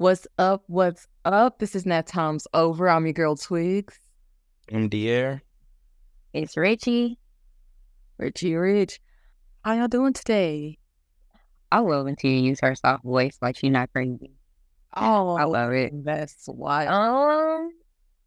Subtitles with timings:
[0.00, 0.64] What's up?
[0.66, 1.58] What's up?
[1.58, 2.88] This is Nap Times Over.
[2.88, 3.98] I'm your girl Twigs.
[4.68, 5.42] In the air.
[6.32, 7.18] It's Richie.
[8.16, 8.98] Richie Rich.
[9.62, 10.78] How y'all doing today?
[11.70, 14.32] I love until you use her soft voice like she's not crazy.
[14.96, 15.92] Oh, I love it.
[16.02, 16.86] That's why.
[16.86, 17.70] Um,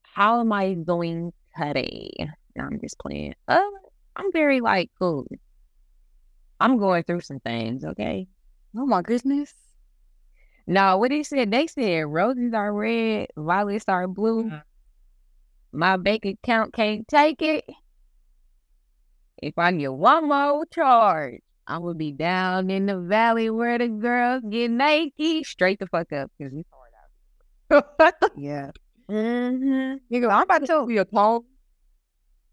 [0.04, 2.12] how am I doing today?
[2.56, 3.34] No, I'm just playing.
[3.48, 3.64] Uh,
[4.16, 5.26] I'm very like cool.
[6.60, 8.28] I'm going through some things, okay?
[8.78, 9.56] Oh my goodness.
[10.66, 14.50] No, what they said, they said roses are red, violets are blue.
[15.74, 17.66] My bank account can't take it.
[19.42, 23.88] If I get one more charge, I will be down in the valley where the
[23.90, 25.46] girls get naked.
[25.46, 26.70] Straight the fuck up, because it's
[27.70, 28.32] hard out.
[28.38, 28.72] yeah.
[29.10, 29.96] Mm-hmm.
[30.10, 31.44] You go, I'm about to tell you a poem.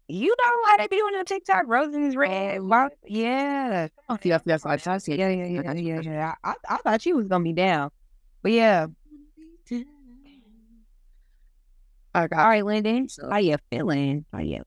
[0.09, 2.61] You know how they be on the TikTok, roses is red.
[2.61, 3.87] vi- Yeah.
[4.23, 5.15] Yes, yes, I see.
[5.15, 6.33] Yeah, yeah, yeah, yeah, yeah.
[6.43, 7.91] I, I thought you was gonna be down.
[8.41, 8.87] But yeah.
[12.13, 12.35] Okay.
[12.35, 13.07] All right, Lyndon.
[13.29, 14.25] How you feeling?
[14.33, 14.63] How you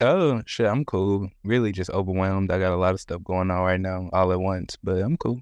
[0.00, 1.30] Oh shit, I'm cool.
[1.42, 2.52] Really just overwhelmed.
[2.52, 5.16] I got a lot of stuff going on right now all at once, but I'm
[5.16, 5.40] cool.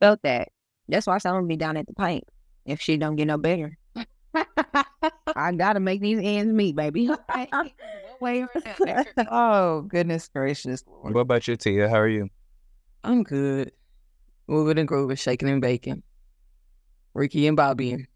[0.00, 0.50] felt that?
[0.88, 2.24] That's why someone be down at the paint
[2.64, 3.76] if she don't get no better.
[4.34, 7.10] I gotta make these ends meet, baby.
[8.20, 8.46] Way
[9.30, 10.84] oh, goodness gracious.
[10.86, 11.14] Lord.
[11.14, 11.88] What about you, Tia?
[11.88, 12.28] How are you?
[13.02, 13.72] I'm good.
[14.48, 16.02] Moving and grooving, shaking and baking.
[17.12, 18.06] Ricky and Bobby.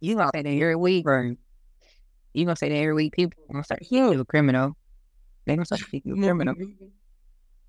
[0.00, 1.36] You gonna say that every week, or
[2.34, 3.14] you gonna say that every week?
[3.14, 4.76] People gonna start thinking you a criminal.
[5.46, 6.54] They gonna start thinking you a criminal.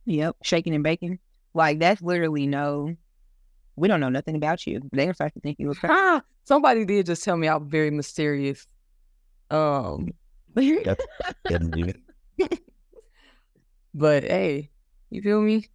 [0.05, 1.19] Yep, shaking and baking.
[1.53, 2.95] Like that's literally no.
[3.75, 4.81] We don't know nothing about you.
[4.91, 6.01] They gonna start to think you a criminal.
[6.01, 8.65] Ah, somebody did just tell me I'm very mysterious.
[9.51, 10.13] Um,
[13.93, 14.71] but hey,
[15.11, 15.67] you feel me?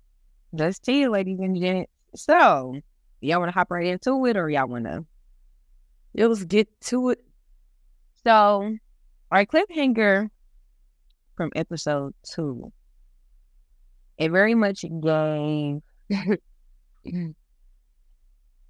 [0.52, 1.91] Let's see, you, ladies and gents.
[2.14, 2.78] So,
[3.20, 5.04] y'all want to hop right into it, or y'all want to?
[6.14, 7.24] Let's get to it.
[8.24, 8.76] So,
[9.30, 10.28] our cliffhanger
[11.36, 12.72] from episode two,
[14.18, 15.80] it very much gave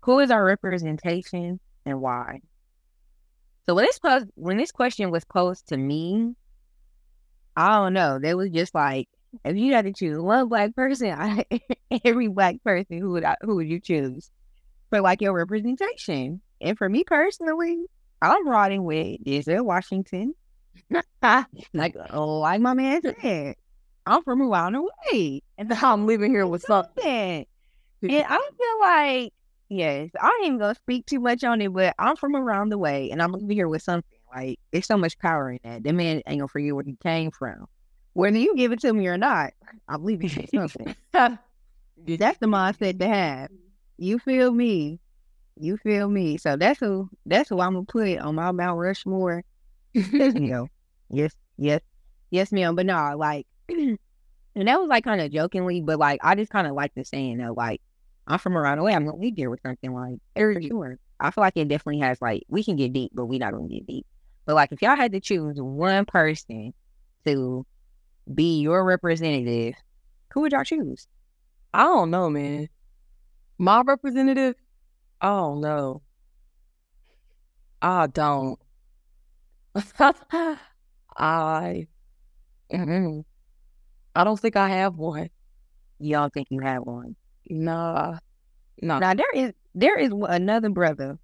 [0.02, 2.40] who is our representation and why.
[3.66, 6.34] So when this pos- when this question was posed to me,
[7.56, 8.18] I don't know.
[8.18, 9.08] They was just like,
[9.44, 11.44] if you had to choose one black person,
[12.04, 14.30] every black person, who would I, who would you choose
[14.90, 16.40] for like your representation?
[16.60, 17.84] And for me personally,
[18.20, 20.34] I'm riding with Denzel Washington.
[21.22, 23.56] like, like my man said,
[24.06, 25.42] I'm from around the way.
[25.58, 27.46] And now I'm living here with something.
[28.00, 28.16] Something.
[28.16, 29.32] And I feel like,
[29.68, 33.10] yes, I ain't gonna speak too much on it, but I'm from around the way
[33.10, 34.18] and I'm living here with something.
[34.34, 35.84] Like, there's so much power in that.
[35.84, 37.66] The man ain't gonna forget where he came from.
[38.14, 39.52] Whether you give it to me or not,
[39.88, 40.94] I'm leaving you something.
[41.12, 43.50] That's the mindset to have.
[43.98, 45.00] You feel me?
[45.56, 46.38] You feel me?
[46.38, 49.44] So that's who that's who I'm gonna put on my Mount Rushmore.
[49.92, 50.02] you
[50.32, 50.68] know.
[51.10, 51.80] Yes, yes,
[52.30, 52.74] yes, ma'am.
[52.74, 53.98] But no, like and
[54.54, 57.38] that was like kind of jokingly, but like I just kind of like the saying
[57.38, 57.80] though, like
[58.26, 60.98] I'm from around the way, I'm gonna leave here with something like for sure.
[61.20, 63.68] I feel like it definitely has like we can get deep, but we not gonna
[63.68, 64.06] get deep.
[64.46, 66.74] But like if y'all had to choose one person
[67.26, 67.64] to
[68.32, 69.74] be your representative,
[70.32, 71.06] who would y'all choose?
[71.74, 72.68] I don't know, man.
[73.58, 74.54] My representative,
[75.20, 76.02] I don't know.
[77.80, 78.58] I don't.
[79.98, 81.86] I,
[84.14, 85.30] I don't think I have one.
[85.98, 87.16] Y'all think you have one?
[87.48, 88.18] Nah,
[88.80, 88.98] nah.
[88.98, 91.18] Now there is there is another brother,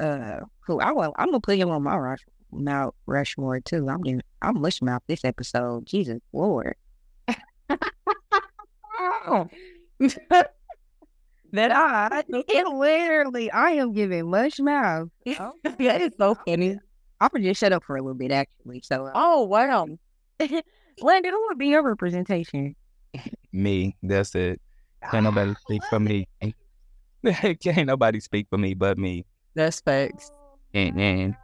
[0.00, 2.20] uh, who I will I'm gonna put him on my Rush,
[2.52, 3.88] Mount Rushmore too.
[3.88, 5.86] I'm getting I'm mush mouth this episode.
[5.86, 6.74] Jesus Lord.
[11.52, 15.08] that I it literally I am giving mush mouth.
[15.24, 16.78] yeah, it's so funny.
[17.20, 18.80] I'm gonna just shut up for a little bit actually.
[18.82, 19.86] So uh, Oh wow.
[21.00, 22.74] Landon, who would be your representation?
[23.52, 23.96] Me.
[24.02, 24.60] That's it.
[25.10, 26.28] Can't nobody speak for me.
[27.60, 29.24] Can't nobody speak for me but me.
[29.54, 30.30] That's facts.
[30.74, 31.36] And, and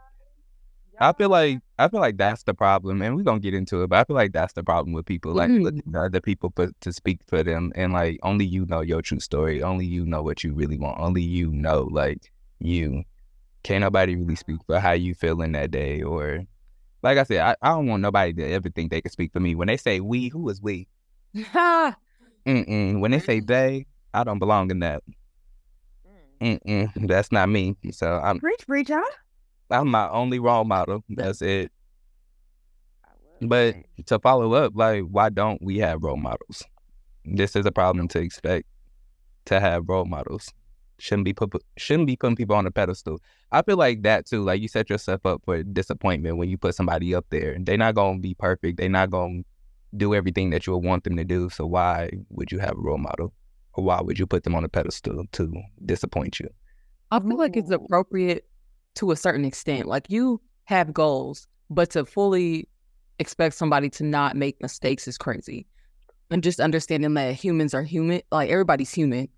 [0.99, 3.87] I feel like I feel like that's the problem, and we're gonna get into it.
[3.87, 5.63] But I feel like that's the problem with people, like Mhm.
[5.63, 9.01] looking to other people for, to speak for them, and like only you know your
[9.01, 9.61] true story.
[9.61, 10.99] Only you know what you really want.
[10.99, 13.03] Only you know, like you.
[13.63, 16.43] Can't nobody really speak for how you feeling that day, or
[17.03, 19.39] like I said, I, I don't want nobody to ever think they can speak for
[19.39, 19.55] me.
[19.55, 20.87] When they say we, who is we?
[22.45, 22.99] Mm-mm.
[22.99, 25.03] When they say they, I don't belong in that.
[26.41, 27.07] Mm-mm.
[27.07, 27.75] That's not me.
[27.91, 29.03] So I'm Preach, preach, huh?
[29.69, 31.03] I'm my only role model.
[31.09, 31.71] That's it.
[33.41, 33.75] But
[34.05, 36.63] to follow up, like, why don't we have role models?
[37.25, 38.67] This is a problem to expect
[39.45, 40.51] to have role models.
[40.97, 43.19] shouldn't be put shouldn't be putting people on a pedestal.
[43.51, 44.43] I feel like that too.
[44.43, 47.57] Like you set yourself up for disappointment when you put somebody up there.
[47.59, 48.77] They're not gonna be perfect.
[48.77, 49.43] They're not gonna
[49.97, 51.49] do everything that you would want them to do.
[51.49, 53.33] So why would you have a role model?
[53.73, 55.53] Or why would you put them on a pedestal to
[55.85, 56.49] disappoint you?
[57.11, 58.45] I feel like it's appropriate
[58.95, 59.87] to a certain extent.
[59.87, 62.67] Like you have goals, but to fully
[63.19, 65.65] expect somebody to not make mistakes is crazy.
[66.31, 69.29] And just understanding that humans are human, like everybody's human,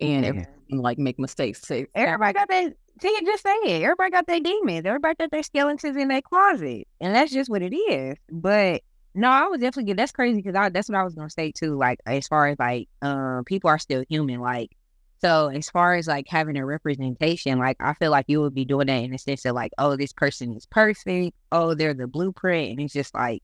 [0.00, 0.44] and Yeah.
[0.70, 1.60] like make mistakes.
[1.62, 2.74] So, Everybody got that.
[3.00, 3.82] See, just say it.
[3.82, 4.84] Everybody got their demons.
[4.84, 8.16] Everybody got their skeletons in their closet, and that's just what it is.
[8.30, 8.82] But
[9.14, 9.96] no, I would definitely get.
[9.96, 11.76] That's crazy because that's what I was gonna say too.
[11.76, 14.40] Like as far as like, um, people are still human.
[14.40, 14.70] Like,
[15.20, 18.64] so as far as like having a representation, like I feel like you would be
[18.64, 21.36] doing that in the sense of like, oh, this person is perfect.
[21.50, 23.42] Oh, they're the blueprint, and it's just like,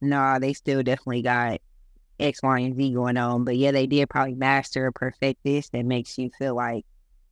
[0.00, 1.60] nah, they still definitely got
[2.18, 3.44] X, Y, and Z going on.
[3.44, 6.84] But yeah, they did probably master or perfect this that makes you feel like,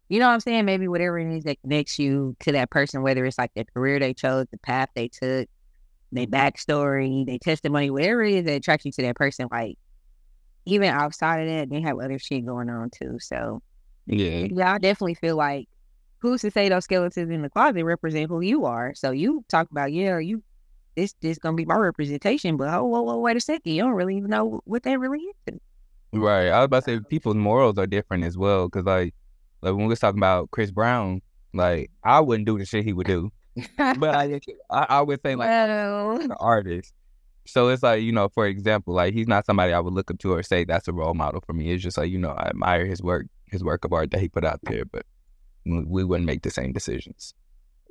[0.08, 0.64] you know what I'm saying?
[0.66, 3.98] Maybe whatever it is that connects you to that person, whether it's like the career
[3.98, 5.48] they chose, the path they took,
[6.12, 9.78] their backstory, their testimony, whatever it is that attracts you to that person, like
[10.66, 13.18] even outside of that, they have other shit going on too.
[13.20, 13.62] So
[14.06, 14.46] Yeah.
[14.50, 15.68] yeah, I definitely feel like
[16.18, 18.94] who's to say those skeletons in the closet represent who you are?
[18.94, 20.42] So you talk about, yeah, you
[20.96, 23.92] this this gonna be my representation, but oh, whoa, whoa, wait a second, you don't
[23.92, 25.58] really even know what that really is.
[26.12, 26.48] Right.
[26.48, 28.68] I was about to say people's morals are different as well.
[28.68, 29.14] Cause like
[29.62, 31.20] like when we was talking about Chris Brown,
[31.52, 33.30] like I wouldn't do the shit he would do.
[33.76, 34.40] But I
[34.70, 36.92] I, I would say like well, an artist.
[37.46, 40.18] So it's like, you know, for example, like he's not somebody I would look up
[40.20, 41.70] to or say that's a role model for me.
[41.72, 44.28] It's just like, you know, I admire his work, his work of art that he
[44.28, 45.04] put out there, but
[45.66, 47.34] we wouldn't make the same decisions.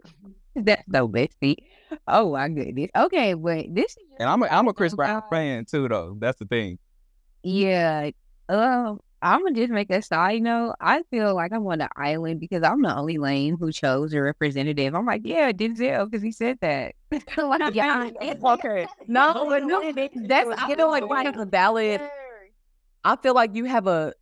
[0.56, 1.66] that's so messy.
[2.08, 2.90] Oh my goodness.
[2.96, 6.18] Okay, but this is And I'm a I'm a Chris Brown fan too though.
[6.20, 6.80] That's the thing.
[7.44, 8.12] Yeah.
[8.50, 10.76] Um, I'm gonna just make a side note.
[10.82, 14.22] I feel like I'm on an island because I'm the only lane who chose a
[14.22, 14.94] representative.
[14.94, 16.96] I'm like, yeah, Denzel, because he said that.
[17.38, 18.10] like, yeah,
[18.46, 18.86] okay.
[19.08, 22.02] No, but no, that's you know like why the ballot.
[23.06, 24.14] I feel like you have a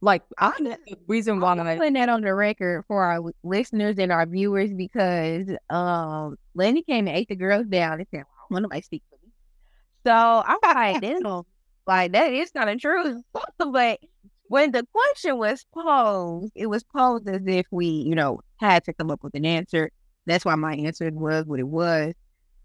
[0.00, 3.98] like I the reason why I'm I putting that on the record for our listeners
[3.98, 8.64] and our viewers because um Lenny came and ate the girls down and said, well,
[8.64, 9.32] of my speak for me?"
[10.06, 11.20] So I'm like, "This
[11.90, 13.22] like that is kind of true."
[13.58, 14.00] but
[14.48, 18.92] when the question was posed, it was posed as if we, you know, had to
[18.94, 19.90] come up with an answer.
[20.26, 22.14] That's why my answer was what it was,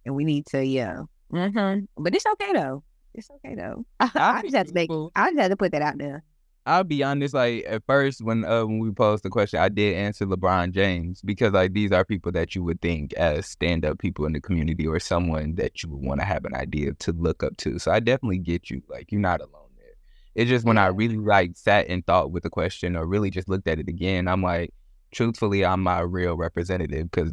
[0.05, 1.01] and we need to, yeah.
[1.31, 2.83] hmm But it's okay though.
[3.13, 3.85] It's okay though.
[3.99, 4.93] I just had to make.
[5.15, 6.23] I just had to put that out there.
[6.67, 9.95] I'll be honest, like at first when uh when we posed the question, I did
[9.95, 13.99] answer LeBron James because like these are people that you would think as stand up
[13.99, 17.11] people in the community or someone that you would want to have an idea to
[17.11, 17.77] look up to.
[17.77, 18.81] So I definitely get you.
[18.89, 19.93] Like you're not alone there.
[20.33, 23.47] It's just when I really like sat and thought with the question or really just
[23.47, 24.73] looked at it again, I'm like,
[25.11, 27.31] truthfully, I'm my real representative because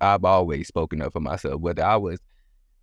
[0.00, 1.60] I've always spoken up for myself.
[1.60, 2.18] Whether I was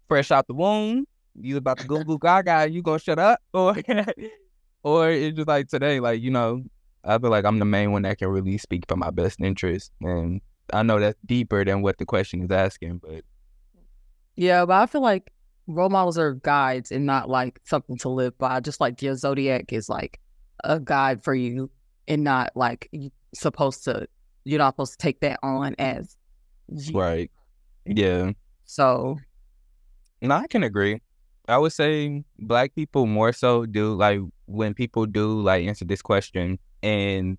[0.07, 1.06] fresh out the womb,
[1.36, 3.75] you about to go goo gaga, you gonna shut up, or
[4.83, 6.63] or it's just like today, like you know,
[7.03, 9.91] I feel like I'm the main one that can really speak for my best interest,
[10.01, 10.41] and
[10.71, 13.24] I know that's deeper than what the question is asking, but
[14.35, 15.31] yeah, but I feel like
[15.67, 18.60] role models are guides and not like something to live by.
[18.60, 20.19] Just like your zodiac is like
[20.63, 21.69] a guide for you
[22.08, 24.08] and not like you supposed to.
[24.43, 26.15] You're not supposed to take that on as
[26.67, 26.98] you.
[26.98, 27.31] right,
[27.86, 28.31] yeah,
[28.65, 29.19] So
[30.22, 31.01] no, I can agree.
[31.47, 36.01] I would say black people more so do like when people do like answer this
[36.01, 37.38] question and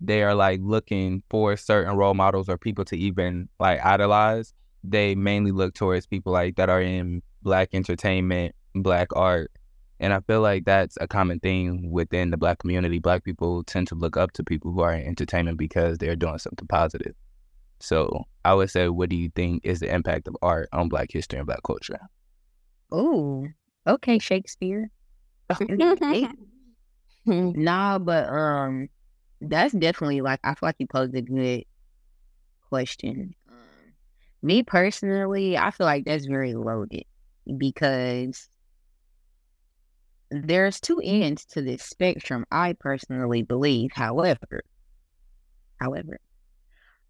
[0.00, 5.14] they are like looking for certain role models or people to even like idolize, they
[5.14, 9.52] mainly look towards people like that are in black entertainment, black art.
[10.00, 12.98] And I feel like that's a common thing within the black community.
[12.98, 16.38] Black people tend to look up to people who are in entertainment because they're doing
[16.38, 17.14] something positive.
[17.78, 21.12] So I would say, what do you think is the impact of art on black
[21.12, 22.00] history and black culture?
[22.96, 23.48] Oh,
[23.88, 24.88] okay, Shakespeare.
[27.26, 28.88] nah, but um,
[29.40, 31.64] that's definitely like I feel like you posed a good
[32.68, 33.34] question.
[33.48, 33.94] Um,
[34.42, 37.04] me personally, I feel like that's very loaded
[37.56, 38.48] because
[40.30, 42.44] there's two ends to this spectrum.
[42.52, 44.62] I personally believe, however,
[45.80, 46.20] however,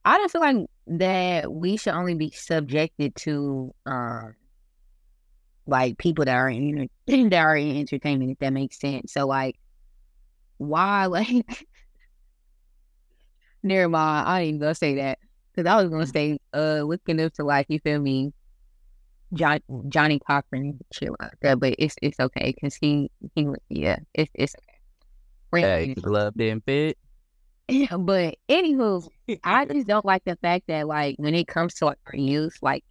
[0.02, 4.34] I don't feel like that we should only be subjected to um
[5.66, 9.12] like people that are in that are in entertainment, if that makes sense.
[9.12, 9.56] So like,
[10.58, 11.66] why like?
[13.62, 14.28] Never mind.
[14.28, 15.18] I ain't even gonna say that
[15.54, 18.32] because I was gonna say, uh, looking up to like you feel me,
[19.32, 21.58] John Johnnie Cochran shit like that.
[21.60, 24.78] But it's it's okay because he he yeah it's it's okay.
[25.50, 25.96] Bring it Hey, in.
[26.04, 26.98] love didn't fit.
[27.98, 29.08] but anywho,
[29.42, 32.58] I just don't like the fact that like when it comes to like our youth,
[32.62, 32.84] like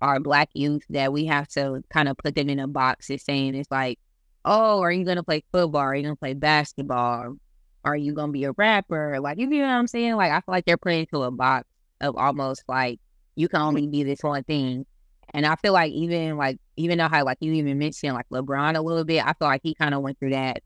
[0.00, 3.10] our black youth, that we have to kind of put them in a box.
[3.10, 3.98] It's saying it's like,
[4.44, 5.80] oh, are you gonna play football?
[5.80, 7.36] Are you gonna play basketball?
[7.84, 9.18] Are you gonna be a rapper?
[9.20, 10.16] Like you know what I'm saying?
[10.16, 11.66] Like I feel like they're put into a box
[12.00, 13.00] of almost like
[13.36, 14.86] you can only be this one thing.
[15.32, 18.76] And I feel like even like even though how like you even mentioned like LeBron
[18.76, 20.62] a little bit, I feel like he kind of went through that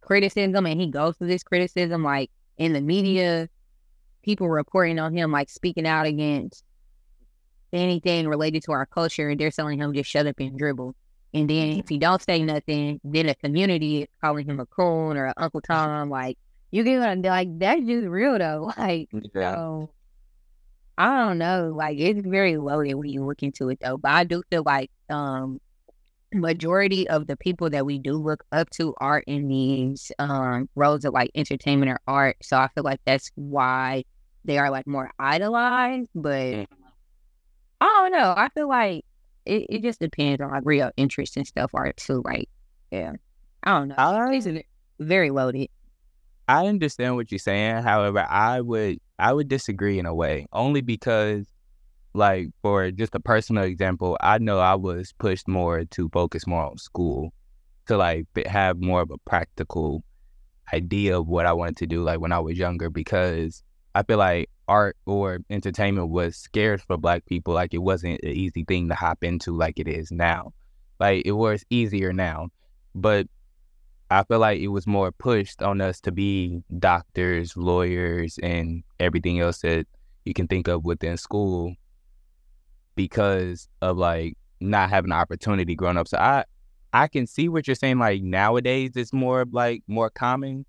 [0.00, 3.48] criticism and he goes through this criticism like in the media,
[4.22, 6.64] people reporting on him like speaking out against
[7.72, 10.94] anything related to our culture and they're telling him just shut up and dribble.
[11.34, 15.16] And then if he don't say nothing, then the community is calling him a coon
[15.16, 16.10] or Uncle Tom.
[16.10, 16.36] Like
[16.70, 18.72] you get what like that's just real though.
[18.78, 19.54] Like yeah.
[19.54, 19.90] so
[20.98, 21.72] I don't know.
[21.74, 23.96] Like it's very loaded when you look into it though.
[23.96, 25.60] But I do feel like um
[26.34, 31.04] majority of the people that we do look up to are in these um roles
[31.04, 32.36] of like entertainment or art.
[32.42, 34.04] So I feel like that's why
[34.44, 36.10] they are like more idolized.
[36.14, 36.66] But mm.
[37.82, 38.34] Oh, I don't know.
[38.36, 39.04] I feel like
[39.44, 42.22] it, it just depends on like real interest and stuff are too.
[42.24, 42.48] Like,
[42.92, 43.14] yeah.
[43.64, 43.94] I don't know.
[43.98, 44.64] I,
[45.00, 45.68] very loaded.
[46.46, 47.82] I understand what you're saying.
[47.82, 51.46] However, I would I would disagree in a way, only because
[52.14, 56.64] like for just a personal example, I know I was pushed more to focus more
[56.64, 57.32] on school,
[57.86, 60.04] to like have more of a practical
[60.72, 64.18] idea of what I wanted to do like when I was younger because I feel
[64.18, 67.52] like art or entertainment was scarce for black people.
[67.52, 70.54] Like it wasn't an easy thing to hop into like it is now.
[70.98, 72.48] Like it was easier now.
[72.94, 73.26] But
[74.10, 79.40] I feel like it was more pushed on us to be doctors, lawyers, and everything
[79.40, 79.86] else that
[80.24, 81.74] you can think of within school
[82.94, 86.08] because of like not having an opportunity growing up.
[86.08, 86.44] So I
[86.94, 87.98] I can see what you're saying.
[87.98, 90.64] Like nowadays, it's more like more common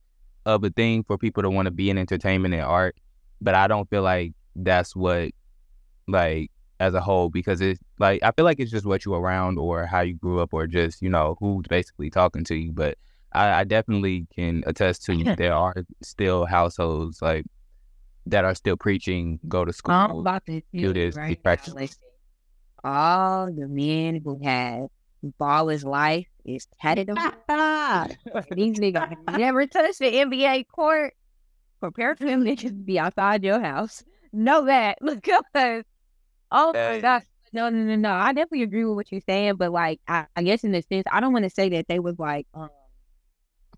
[0.46, 2.98] of a thing for people to want to be in entertainment and art,
[3.44, 5.32] but I don't feel like that's what
[6.08, 9.58] like as a whole because it's like I feel like it's just what you around
[9.58, 12.72] or how you grew up or just you know who's basically talking to you.
[12.72, 12.98] But
[13.34, 17.46] I, I definitely can attest to there are still households like
[18.26, 21.98] that are still preaching go to school, I'm about to do this, right practice
[22.84, 24.90] all the men who have
[25.40, 27.18] Baller's life is tatted on.
[28.52, 31.14] These niggas never touched the NBA court.
[31.84, 34.04] Prepare for them niggas be outside your house.
[34.32, 35.84] Know that because
[36.52, 37.24] oh my gosh.
[37.54, 38.12] No, no, no, no.
[38.12, 41.06] I definitely agree with what you're saying, but like I, I guess in the sense
[41.12, 42.70] I don't want to say that they was like um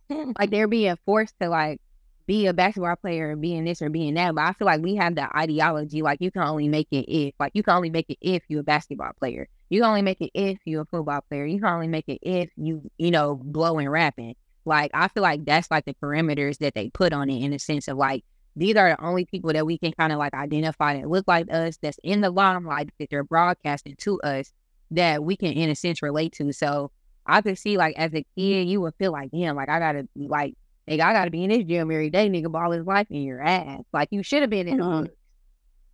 [0.40, 1.82] like they're being forced to like
[2.28, 4.36] be a basketball player and being this or being that.
[4.36, 7.34] But I feel like we have the ideology like you can only make it if
[7.40, 9.48] like you can only make it if you're a basketball player.
[9.70, 11.46] You can only make it if you're a football player.
[11.46, 14.36] You can only make it if you, you know, blowing rapping.
[14.65, 17.60] Like I feel like that's like the parameters that they put on it in the
[17.60, 18.24] sense of like
[18.55, 21.51] these are the only people that we can kind of like identify that look like
[21.51, 24.51] us, that's in the limelight that they're broadcasting to us
[24.91, 26.51] that we can in a sense relate to.
[26.53, 26.91] So
[27.25, 30.07] I could see like as a kid, you would feel like, damn, like I gotta
[30.15, 30.55] like
[30.88, 33.41] Nigga, I gotta be in this gym every day, nigga, ball his life in your
[33.41, 33.84] ass.
[33.91, 35.12] Like you should have been in mm-hmm.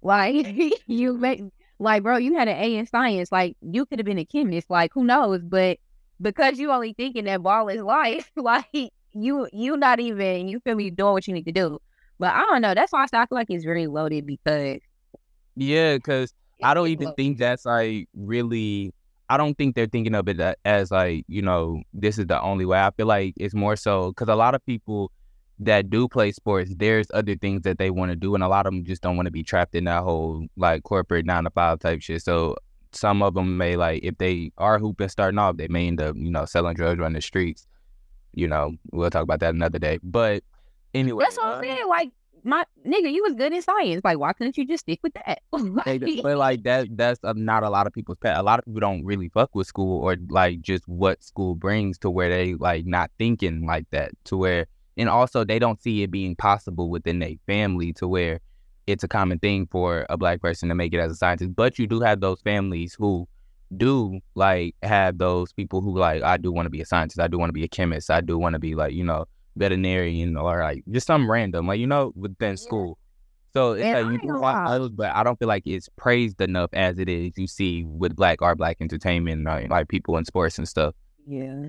[0.01, 1.43] Like you make
[1.79, 3.31] like bro, you had an A in science.
[3.31, 4.69] Like you could have been a chemist.
[4.69, 5.41] Like who knows?
[5.43, 5.79] But
[6.21, 10.75] because you only thinking that ball is life, like you you not even you feel
[10.75, 11.79] me doing what you need to do.
[12.19, 12.75] But I don't know.
[12.75, 14.79] That's why I feel like it's really loaded because
[15.55, 17.17] yeah, because I don't even loaded.
[17.17, 18.93] think that's like really
[19.31, 22.65] I don't think they're thinking of it as like, you know, this is the only
[22.65, 22.79] way.
[22.79, 25.09] I feel like it's more so because a lot of people
[25.59, 28.35] that do play sports, there's other things that they want to do.
[28.35, 30.83] And a lot of them just don't want to be trapped in that whole like
[30.83, 32.21] corporate nine to five type shit.
[32.21, 32.55] So
[32.93, 36.15] some of them may like, if they are hooping starting off, they may end up,
[36.15, 37.67] you know, selling drugs on the streets.
[38.33, 39.99] You know, we'll talk about that another day.
[40.03, 40.43] But
[40.93, 41.23] anyway.
[41.25, 41.87] That's what I'm uh, saying.
[41.87, 42.11] Like,
[42.43, 44.01] my nigga, you was good in science.
[44.03, 45.41] Like, why couldn't you just stick with that?
[45.51, 48.37] but like that, that's not a lot of people's pet.
[48.37, 51.97] A lot of people don't really fuck with school or like just what school brings
[51.99, 54.11] to where they like not thinking like that.
[54.25, 54.65] To where,
[54.97, 58.39] and also they don't see it being possible within their family to where
[58.87, 61.55] it's a common thing for a black person to make it as a scientist.
[61.55, 63.27] But you do have those families who
[63.77, 67.19] do like have those people who like I do want to be a scientist.
[67.19, 68.11] I do want to be a chemist.
[68.11, 71.79] I do want to be like you know veterinarian or like just some random, like
[71.79, 72.97] you know, within school.
[73.53, 76.99] So it's like you do want but I don't feel like it's praised enough as
[76.99, 77.37] it is.
[77.37, 80.95] You see with black art, black entertainment, like, like people in sports and stuff.
[81.27, 81.67] Yeah,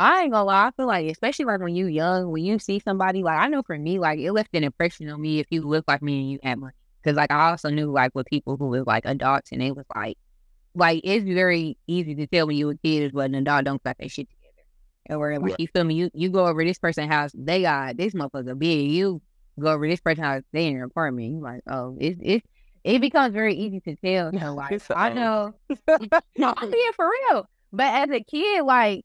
[0.00, 0.68] I ain't gonna lie.
[0.68, 3.62] I feel like, especially like when you young, when you see somebody like I know
[3.62, 6.30] for me, like it left an impression on me if you look like me and
[6.30, 6.72] you had money.
[7.02, 9.84] Because like I also knew like with people who was like adults and it was
[9.94, 10.16] like,
[10.74, 13.98] like it's very easy to tell when you a kid, but an adult don't got
[13.98, 15.20] that shit together.
[15.20, 18.14] or like you feel me, you you go over this person's house, they got this
[18.14, 18.90] motherfucker big.
[18.90, 19.20] You
[19.58, 21.32] go over this person's house, they in your apartment.
[21.32, 22.44] You're like, oh, it it
[22.84, 24.32] it becomes very easy to tell.
[24.32, 25.54] So like, I um, know,
[26.38, 27.46] no, I'm being for real.
[27.70, 29.04] But as a kid, like.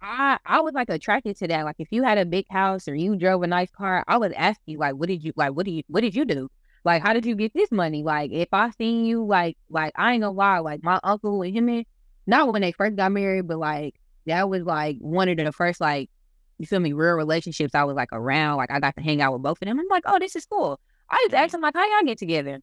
[0.00, 1.64] I I was like attracted to that.
[1.64, 4.32] Like if you had a big house or you drove a nice car, I would
[4.32, 5.52] ask you like, what did you like?
[5.52, 6.50] What did you what did you do?
[6.84, 8.02] Like how did you get this money?
[8.02, 11.54] Like if I seen you like like I ain't gonna lie, like my uncle and
[11.54, 11.86] him and
[12.26, 13.94] not when they first got married, but like
[14.26, 16.10] that was like one of the first like
[16.58, 18.56] you feel me real relationships I was like around.
[18.56, 19.78] Like I got to hang out with both of them.
[19.78, 20.78] I'm like, oh, this is cool.
[21.08, 22.60] I just asked him like, how y'all get together?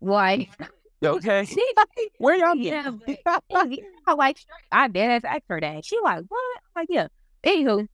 [0.00, 0.50] Like,
[1.04, 1.44] Okay.
[1.44, 3.18] she like, Where y'all yeah, but
[4.06, 4.38] I like
[4.72, 5.84] I dead ass asked her that.
[5.84, 6.60] She like, what?
[6.74, 7.08] I'm like, yeah.
[7.44, 7.86] Anywho,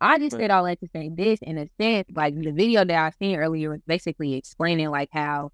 [0.00, 2.96] I just said all that to say this in a sense, like the video that
[2.96, 5.52] I seen earlier was basically explaining like how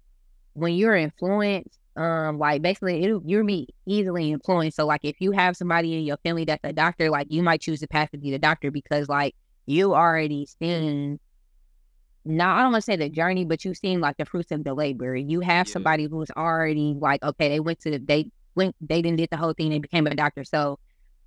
[0.53, 4.77] when you're influenced, um, like basically it, you're me easily influenced.
[4.77, 7.61] So like if you have somebody in your family that's a doctor, like you might
[7.61, 9.35] choose to path to be the doctor because like
[9.67, 11.19] you already seen
[12.25, 14.63] now I don't want to say the journey, but you've seen like the fruits of
[14.63, 15.15] the labor.
[15.15, 15.73] You have Yeah.
[15.73, 19.37] somebody who's already like, okay, they went to the they went they didn't did the
[19.37, 20.43] whole thing, they became a doctor.
[20.43, 20.79] So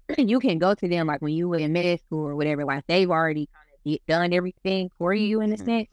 [0.19, 2.85] you can go to them like when you were in med school or whatever, like
[2.87, 3.49] they've already
[3.87, 5.65] kind of done everything for you in a Mhm.
[5.65, 5.89] sense.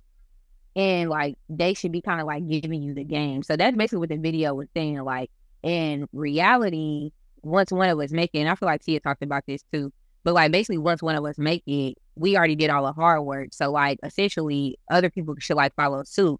[0.75, 3.44] And like they should be kind of like giving you the game.
[3.44, 5.00] So that's basically what the video was saying.
[5.01, 5.32] Like
[5.63, 9.44] in reality, once one of us make it, and I feel like Tia talked about
[9.48, 9.91] this too.
[10.23, 13.23] But like basically once one of us make it, we already did all the hard
[13.23, 13.49] work.
[13.51, 16.39] So like essentially other people should like follow suit.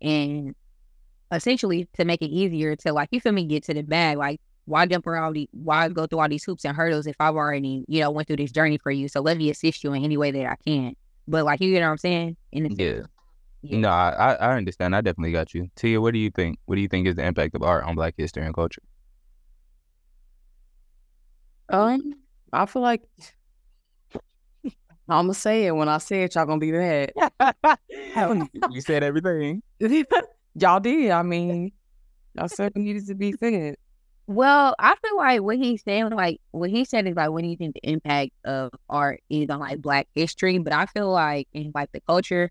[0.00, 0.54] And
[1.30, 4.40] essentially to make it easier to like you feel me get to the bag, like
[4.64, 7.34] why jump around all the why go through all these hoops and hurdles if I've
[7.34, 9.08] already, you know, went through this journey for you.
[9.08, 10.94] So let me assist you in any way that I can.
[11.26, 12.36] But like you know what I'm saying?
[12.50, 13.02] In the Yeah.
[13.62, 13.78] Yeah.
[13.78, 14.94] No, I, I I understand.
[14.96, 15.68] I definitely got you.
[15.76, 16.58] Tia, what do you think?
[16.66, 18.82] What do you think is the impact of art on Black history and culture?
[21.68, 22.14] Um,
[22.52, 23.02] I feel like
[25.08, 25.72] I'm gonna say it.
[25.72, 27.12] When I say it, y'all gonna be mad.
[28.70, 29.62] you said everything.
[30.54, 31.10] y'all did.
[31.10, 31.72] I mean,
[32.34, 33.76] y'all said it needed to be said.
[34.26, 37.48] Well, I feel like what he's saying, like what he said is like, what do
[37.48, 40.58] you think the impact of art is on like Black history?
[40.58, 42.50] But I feel like in like the culture,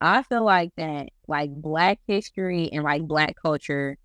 [0.00, 3.98] I feel like that like Black history and like Black culture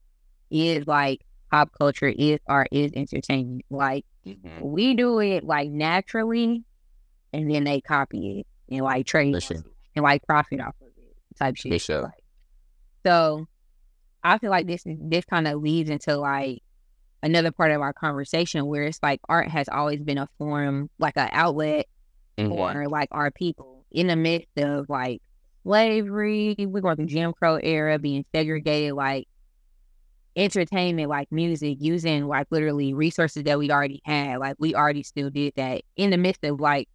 [0.50, 3.66] is like pop culture, is art, is entertainment.
[3.70, 4.62] Like Mhm.
[4.62, 6.64] we do it like naturally,
[7.34, 9.52] and then they copy it and like trade it
[9.96, 11.90] and like profit off of it type shit.
[11.90, 12.12] Like,
[13.06, 13.48] so
[14.24, 16.62] I feel like this this kind of leads into like
[17.24, 21.18] another part of our conversation where it's like art has always been a form, like
[21.18, 21.88] an outlet
[22.38, 22.50] Mhm.
[22.50, 25.22] for like our people in the midst of like
[25.64, 29.28] slavery, we're going through Jim Crow era, being segregated, like
[30.36, 34.38] entertainment, like music, using like literally resources that we already had.
[34.38, 36.90] Like we already still did that in the midst of like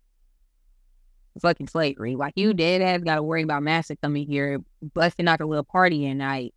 [1.41, 2.17] fucking slavery.
[2.17, 2.57] Like you mm.
[2.57, 4.61] dead ass gotta worry about Massa coming here,
[4.95, 6.55] busting out a little party at night.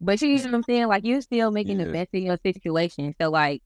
[0.00, 0.86] But you know what I'm saying?
[0.86, 3.14] Like you're still making the best of your situation.
[3.20, 3.62] So like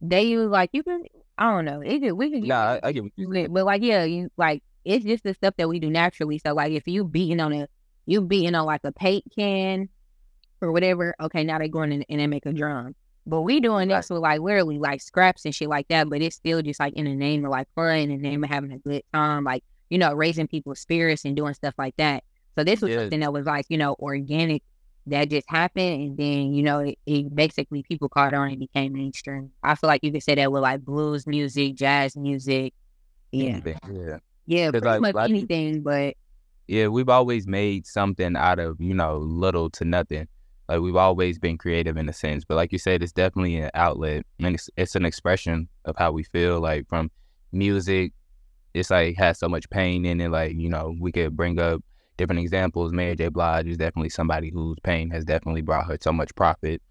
[0.00, 1.04] they use like you can
[1.36, 1.80] I don't know.
[1.80, 4.30] It just we can Nah, I, I get what you but, but like yeah, you
[4.36, 6.38] like it's just the stuff that we do naturally.
[6.38, 7.68] So like if you beating on a
[8.06, 9.88] you beating on like a paint can
[10.64, 12.94] or whatever, okay, now they're going in and they make a drum.
[13.26, 16.36] But we doing this with like literally like scraps and shit like that, but it's
[16.36, 18.78] still just like in the name of like fun, in the name of having a
[18.78, 22.24] good time, like, you know, raising people's spirits and doing stuff like that.
[22.56, 23.00] So this was Yeah.
[23.00, 24.62] something that was like, you know, organic
[25.06, 28.92] that just happened and then, you know, it, it basically people caught on and became
[28.92, 29.50] mainstream.
[29.62, 32.74] I feel like you could say that with like blues music, jazz music.
[33.32, 33.50] Yeah.
[33.50, 34.18] Anything, Yeah.
[34.46, 36.14] Yeah, pretty like, much people- anything, but
[36.68, 40.28] Yeah, we've always made something out of, you know, little to nothing.
[40.68, 42.44] Like we've always been creative in a sense.
[42.44, 46.12] But like you said, it's definitely an outlet and it's it's an expression of how
[46.12, 46.60] we feel.
[46.60, 47.10] Like from
[47.52, 48.12] music,
[48.72, 50.30] it's like has so much pain in it.
[50.30, 51.82] Like, you know, we could bring up
[52.16, 52.92] different examples.
[52.92, 53.28] Mary J.
[53.28, 56.82] Blige is definitely somebody whose pain has definitely brought her so much profit.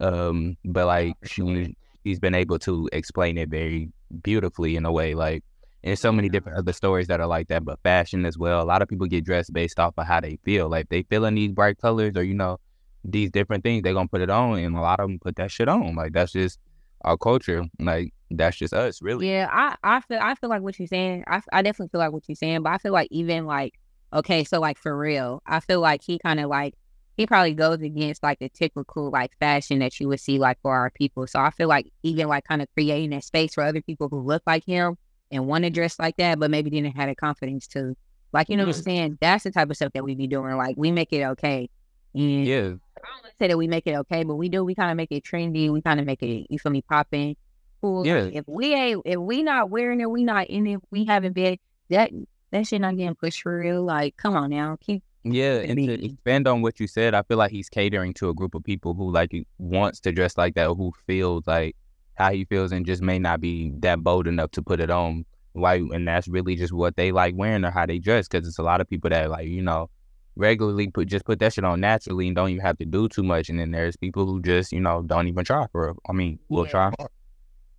[0.00, 3.90] Um, but like she she's been able to explain it very
[4.22, 5.14] beautifully in a way.
[5.14, 5.44] Like
[5.82, 8.62] there's so many different other stories that are like that, but fashion as well.
[8.62, 10.68] A lot of people get dressed based off of how they feel.
[10.68, 12.58] Like they feeling these bright colors or, you know,
[13.04, 15.50] these different things, they're gonna put it on and a lot of them put that
[15.50, 15.94] shit on.
[15.94, 16.58] Like that's just
[17.02, 17.64] our culture.
[17.78, 19.30] Like that's just us, really.
[19.30, 21.24] Yeah, I, I feel I feel like what you're saying.
[21.26, 23.74] I, I definitely feel like what you're saying, but I feel like even like
[24.12, 26.74] okay, so like for real, I feel like he kind of like
[27.16, 30.74] he probably goes against like the typical like fashion that you would see like for
[30.74, 31.26] our people.
[31.26, 34.20] So I feel like even like kind of creating that space for other people who
[34.20, 34.96] look like him
[35.30, 37.94] and want to dress like that, but maybe didn't have the confidence to.
[38.32, 39.18] Like you know what I'm saying?
[39.20, 40.56] That's the type of stuff that we be doing.
[40.56, 41.70] Like we make it okay.
[42.14, 42.72] And Yeah.
[43.04, 44.64] I don't want to say that we make it okay, but we do.
[44.64, 45.70] We kind of make it trendy.
[45.70, 47.36] We kind of make it, you feel me, popping.
[47.80, 48.06] Cool.
[48.06, 48.30] Yeah.
[48.32, 50.80] If we ain't, if we not wearing it, we not in it.
[50.90, 51.58] We haven't been
[51.90, 52.10] that
[52.50, 53.82] that shit not getting pushed for real.
[53.84, 57.36] Like, come on now, keep Yeah, and to expand on what you said, I feel
[57.36, 60.68] like he's catering to a group of people who like wants to dress like that,
[60.68, 61.76] who feels like
[62.14, 65.26] how he feels, and just may not be that bold enough to put it on.
[65.52, 65.76] Why?
[65.76, 68.28] And that's really just what they like wearing or how they dress.
[68.28, 69.90] Because it's a lot of people that like you know
[70.36, 73.22] regularly put just put that shit on naturally and don't even have to do too
[73.22, 73.48] much.
[73.48, 75.94] And then there's people who just you know don't even try for.
[76.08, 76.70] I mean, will Yeah.
[76.70, 76.92] try.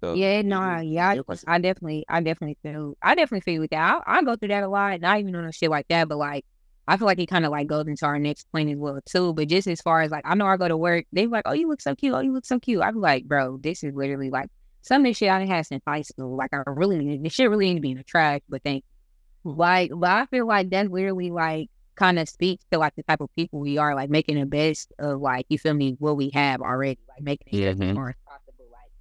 [0.02, 1.36] So, Yeah, no, yeah, I.
[1.48, 4.04] I definitely, I definitely feel, I definitely feel with that.
[4.06, 6.18] I, I go through that a lot, not even on a shit like that, but
[6.18, 6.46] like,
[6.88, 9.34] I feel like it kind of like goes into our next point as well too.
[9.34, 11.44] But just as far as like, I know I go to work, they be like,
[11.48, 12.82] oh, you look so cute, oh, you look so cute.
[12.84, 14.50] I'm like, bro, this is literally like
[14.82, 16.36] some of this shit I done had since high school.
[16.36, 18.42] Like, I really this shit really need to be in the trash.
[18.50, 18.84] But thank,
[19.44, 23.22] like, but I feel like that's literally like kind of speaks to like the type
[23.22, 26.30] of people we are, like making the best of like you feel me, what we
[26.34, 27.96] have already, like making it Yeah, as mhm.
[27.96, 28.92] far as possible, like.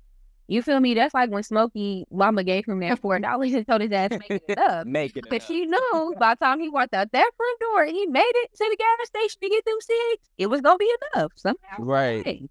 [0.46, 0.94] You feel me?
[0.94, 4.42] That's like when Smokey Mama gave him that four dollars and told his ass make
[4.48, 4.86] it up.
[4.86, 5.24] Make it.
[5.30, 8.50] But she knew by the time he walked out that front door, he made it
[8.54, 10.28] to the gas station to get them six.
[10.38, 11.76] It was gonna be enough somehow.
[11.78, 12.42] Right.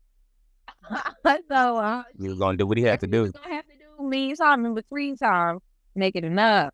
[1.49, 3.31] So uh, He was gonna do what he had to do.
[3.31, 5.59] Gonna have to do leave time in between time,
[5.95, 6.73] make it enough.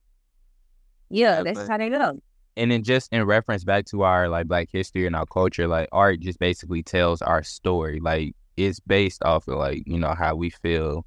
[1.10, 2.20] Yeah, Yeah, that's but- how they go.
[2.60, 5.88] And then just in reference back to our like black history and our culture, like
[5.94, 8.02] art just basically tells our story.
[8.02, 11.06] Like it's based off of like, you know, how we feel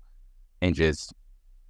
[0.62, 1.12] and just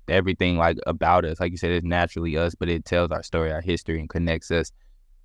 [0.06, 1.40] everything like about us.
[1.40, 4.52] Like you said, it's naturally us, but it tells our story, our history and connects
[4.52, 4.70] us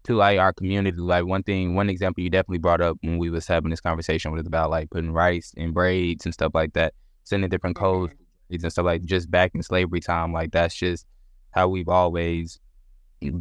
[0.06, 0.98] to like our community.
[0.98, 4.32] Like one thing, one example you definitely brought up when we was having this conversation
[4.32, 8.12] was about like putting rice in braids and stuff like that, sending different codes
[8.50, 10.34] and stuff like just back in slavery time.
[10.34, 11.06] Like that's just
[11.52, 12.60] how we've always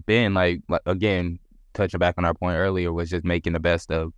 [0.06, 1.38] been like, like again
[1.74, 4.12] touching back on our point earlier was just making the best of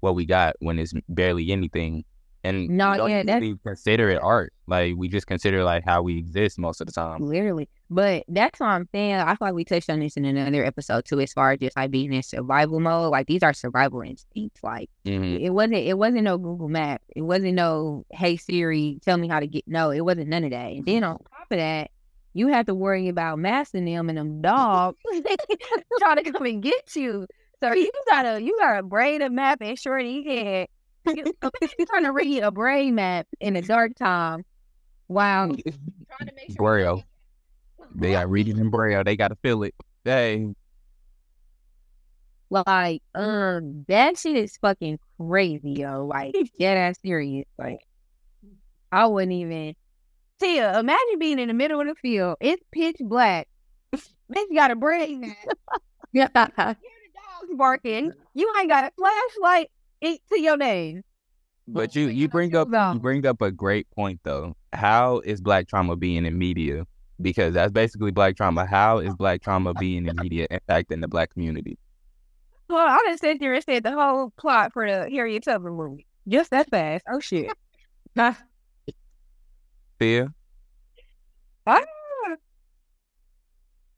[0.00, 2.04] what we got when it's barely anything
[2.44, 5.84] and No, we don't yeah, that's- really consider it art like we just consider like
[5.84, 7.68] how we exist most of the time Literally.
[7.90, 9.14] But that's what I'm saying.
[9.14, 11.74] I feel like we touched on this in another episode too, as far as just
[11.74, 13.10] like being in survival mode.
[13.10, 14.62] Like these are survival instincts.
[14.62, 15.40] Like Mhm.
[15.40, 17.00] it wasn't it wasn't no Google map.
[17.16, 20.50] It wasn't no hey Siri, tell me how to get no, it wasn't none of
[20.50, 20.70] that.
[20.72, 21.90] And then on top of that,
[22.34, 24.98] you have to worry about massing them and them dogs
[25.98, 27.26] trying to come and get you.
[27.60, 30.68] So you gotta you gotta braid a map and shorty head.
[31.06, 31.24] You
[31.88, 34.44] trying to read a brain map in a dark time.
[35.08, 35.46] Wow.
[35.46, 37.04] Trying to make sure Braille.
[37.94, 40.46] they got reading in braille they got to feel it hey
[42.50, 46.06] Like, um, that shit is fucking crazy, yo.
[46.06, 47.46] Like, dead ass serious.
[47.58, 47.80] Like,
[48.92, 49.74] I wouldn't even.
[50.38, 52.36] Tia, imagine being in the middle of the field.
[52.40, 53.48] It's pitch black.
[53.94, 55.36] Bitch got a brain net.
[56.12, 56.28] Yeah.
[56.34, 58.12] Hear the dogs barking.
[58.34, 59.70] You ain't got a flashlight
[60.00, 61.02] it, to your name.
[61.66, 65.68] but you you bring up you bring up a great point though how is black
[65.68, 66.86] trauma being in media
[67.20, 71.30] because that's basically black trauma how is black trauma being in media impacting the black
[71.30, 71.76] community
[72.70, 76.06] Well, I just sat there and said the whole plot for the Harriet Tubman movie.
[76.28, 77.04] Just that fast.
[77.10, 77.50] Oh shit.
[79.98, 80.32] Tia?
[81.66, 81.84] Ah,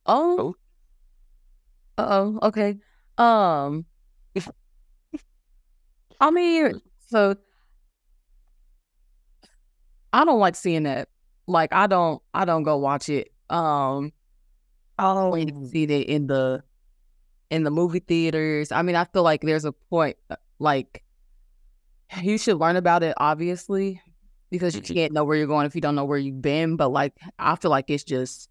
[0.07, 0.55] Oh.
[1.99, 2.39] Uh oh.
[2.49, 2.79] Okay.
[3.19, 3.85] Um.
[6.21, 7.37] I mean, so
[10.13, 11.09] I don't like seeing that.
[11.47, 12.23] Like, I don't.
[12.35, 13.33] I don't go watch it.
[13.49, 14.13] Um.
[14.99, 16.63] oh, wait to see it in the
[17.51, 18.73] in the movie theaters.
[18.73, 21.03] I mean, I feel like there's a point uh, like
[22.23, 24.01] you should learn about it obviously
[24.51, 24.95] because you Mhm.
[24.95, 26.77] can't know where you're going if you don't know where you've been.
[26.77, 28.49] But like, I feel like it's just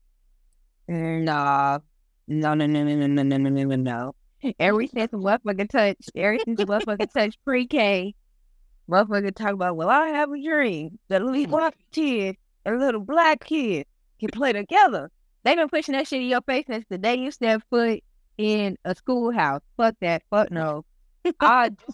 [0.87, 1.79] Nah.
[2.27, 4.15] No, no, no, no, no, no, no, no, no, no.
[4.59, 8.13] Every since motherfucker touch, every since motherfucker touch pre-K,
[8.89, 12.79] motherfucker talk about, well, I have a dream that a little white kid and a
[12.79, 13.85] little black kid
[14.19, 15.11] can play together.
[15.43, 18.03] They been pushing that shit in your face since the day you step foot
[18.37, 19.61] in a schoolhouse.
[19.75, 20.23] Fuck that.
[20.29, 20.85] Fuck no.
[21.39, 21.85] I do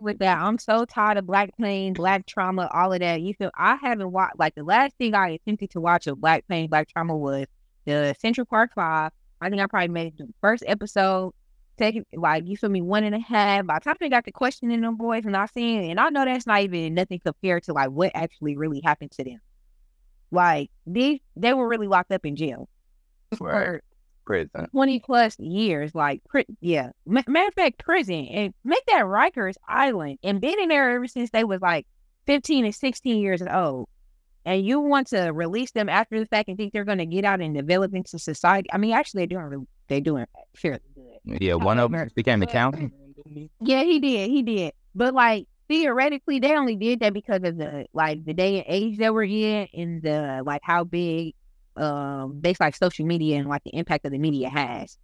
[0.00, 0.38] with that.
[0.38, 3.20] I'm so tired of black pain, black trauma, all of that.
[3.20, 6.46] You feel I haven't watched like the last thing I attempted to watch of black
[6.48, 7.46] pain, black trauma was
[7.84, 9.12] the Central Park Five.
[9.40, 11.32] I think I probably made it the first episode.
[11.78, 13.66] Second, like you feel me, one and a half.
[13.66, 16.10] By the time they got the question in them boys, and I seen, and I
[16.10, 19.40] know that's not even nothing compared to like what actually really happened to them.
[20.30, 22.68] Like these, they were really locked up in jail
[23.36, 23.82] for
[24.24, 24.66] Prison.
[24.70, 25.94] 20 plus years.
[25.94, 26.90] Like, pri- yeah.
[27.06, 31.06] Ma- matter of fact, prison and make that Rikers Island and been in there ever
[31.06, 31.86] since they was like
[32.26, 33.88] 15 and 16 years old.
[34.44, 37.24] And you want to release them after the fact and think they're going to get
[37.24, 38.68] out and develop into society.
[38.72, 41.42] I mean, actually, they're doing they're doing fairly good.
[41.42, 42.94] Yeah, one of them became a accountant.
[43.60, 44.30] Yeah, he did.
[44.30, 44.72] He did.
[44.94, 48.98] But like theoretically, they only did that because of the like the day and age
[48.98, 51.34] that we're in and the like how big
[51.80, 54.98] um based like social media and like the impact of the media has.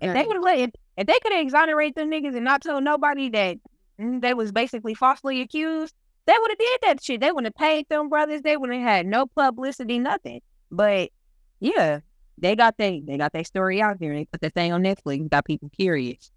[0.00, 2.62] If they would have let if, if they could have exonerated them niggas and not
[2.62, 3.56] told nobody that
[3.98, 5.94] they was basically falsely accused,
[6.26, 7.20] they would have did that shit.
[7.20, 8.42] They wouldn't have paid them brothers.
[8.42, 10.40] They wouldn't have had no publicity, nothing.
[10.70, 11.10] But
[11.58, 12.00] yeah,
[12.36, 14.10] they got they they got their story out there.
[14.12, 15.28] And they put the thing on Netflix.
[15.28, 16.30] Got people curious.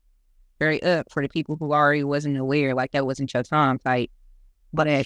[0.59, 4.09] Very up for the people who already wasn't aware, like that wasn't your time type.
[4.73, 5.03] But uh,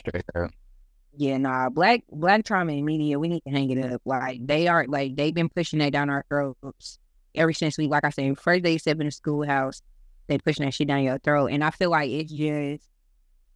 [1.18, 4.02] yeah, nah, black black trauma in media, we need to hang it up.
[4.06, 7.00] Like they are like they've been pushing that down our throats
[7.38, 9.82] ever since we, like I said, first day step in the schoolhouse,
[10.28, 11.48] they pushing that shit down your throat.
[11.48, 12.90] And I feel like it's just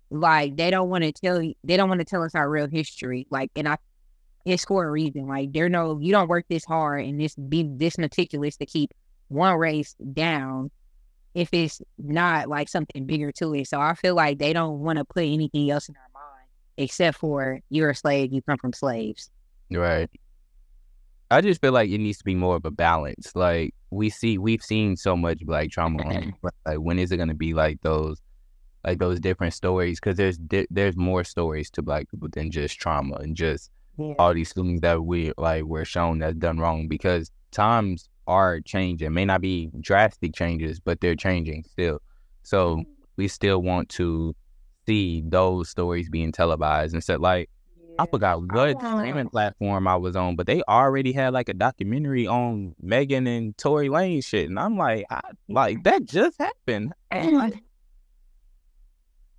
[0.09, 2.67] like they don't want to tell you, they don't want to tell us our real
[2.67, 3.27] history.
[3.29, 3.77] Like, and I,
[4.45, 5.27] it's for a reason.
[5.27, 8.91] Like, they're no, you don't work this hard and this be this meticulous to keep
[9.27, 10.71] one race down
[11.35, 13.67] if it's not like something bigger to it.
[13.67, 16.08] So I feel like they don't want to put anything else in our
[16.79, 19.29] except for you're a slave, you come from slaves.
[19.69, 20.09] Right.
[21.29, 23.35] I just feel like it needs to be more of a balance.
[23.35, 26.01] Like we see, we've seen so much black trauma.
[26.03, 26.33] On,
[26.65, 28.19] like when is it going to be like those,
[28.83, 29.99] like those different stories?
[29.99, 34.13] Because there's di- there's more stories to black people than just trauma and just yeah.
[34.17, 36.87] all these things that we like we're shown that's done wrong.
[36.87, 42.01] Because times are changing, may not be drastic changes, but they're changing still.
[42.43, 42.91] So mm-hmm.
[43.17, 44.33] we still want to
[44.89, 47.49] see those stories being televised and said like
[47.99, 52.25] I forgot what streaming platform I was on, but they already had like a documentary
[52.27, 56.93] on Megan and Tory Lanez shit, and I'm like, I, like that just happened.
[57.11, 57.61] but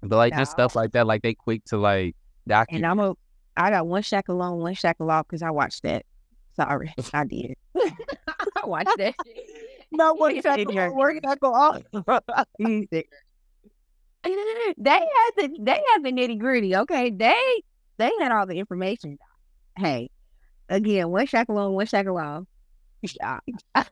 [0.02, 2.84] like just stuff like that, like they quick to like document.
[2.84, 3.14] And I'm a,
[3.56, 6.04] I got one shack alone, one shack alone because I watched that.
[6.54, 7.54] Sorry, I did.
[7.76, 9.14] I watched that.
[9.90, 11.82] Not one shack alone, one shack alone.
[14.24, 16.76] they had the they had the nitty gritty.
[16.76, 17.62] Okay, they
[17.96, 19.18] they had all the information.
[19.76, 20.10] Hey,
[20.68, 22.44] again, one shackle on, one shackle off.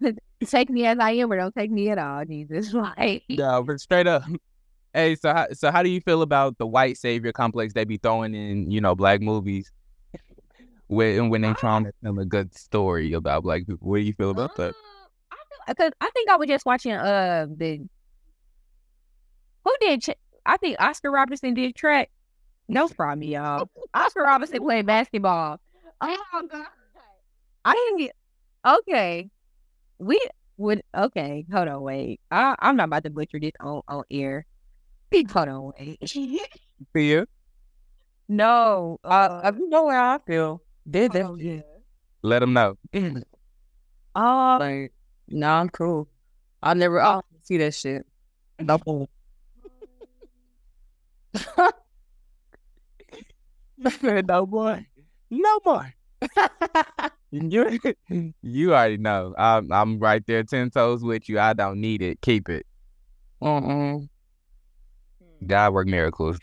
[0.47, 2.75] take me as I am, or don't take me at all, Jesus.
[2.75, 4.25] Like, no, but straight up.
[4.93, 7.97] Hey, so how, so how do you feel about the white savior complex they be
[7.97, 9.71] throwing in, you know, black movies?
[10.89, 14.15] When when they trying to tell a good story about black people, what do you
[14.15, 14.75] feel about that?
[15.67, 17.87] Because uh, I, I think I was just watching uh the
[19.69, 20.05] who did
[20.47, 22.11] I think Oscar Robertson did track
[22.69, 23.69] no problem, y'all.
[23.95, 25.59] Oscar Robinson played basketball.
[26.01, 26.67] Oh god.
[27.65, 28.17] I didn't get
[28.67, 29.31] okay.
[29.99, 30.21] We
[30.59, 32.21] would okay, hold on, wait.
[32.31, 34.47] I, I'm not about to butcher this on, on air.
[35.33, 35.99] Hold on, wait.
[36.93, 37.27] For you?
[38.29, 39.01] No.
[39.03, 40.63] Uh, uh, uh, you know where I feel.
[40.89, 41.17] Did?
[41.17, 41.61] Oh, yeah.
[42.23, 42.77] Let them know.
[44.15, 44.93] Oh, like,
[45.29, 46.09] nah, I'm cool.
[46.63, 47.23] I never.
[47.45, 48.05] See that shit.
[48.59, 49.09] No.
[54.23, 54.85] No more.
[55.31, 55.95] No more.
[57.31, 57.79] you,
[58.43, 59.35] you already know.
[59.39, 61.39] I'm, I'm right there, 10 toes with you.
[61.39, 62.21] I don't need it.
[62.21, 62.67] Keep it.
[63.43, 64.09] Mm-mm.
[65.21, 65.47] Hmm.
[65.47, 66.39] God work miracles,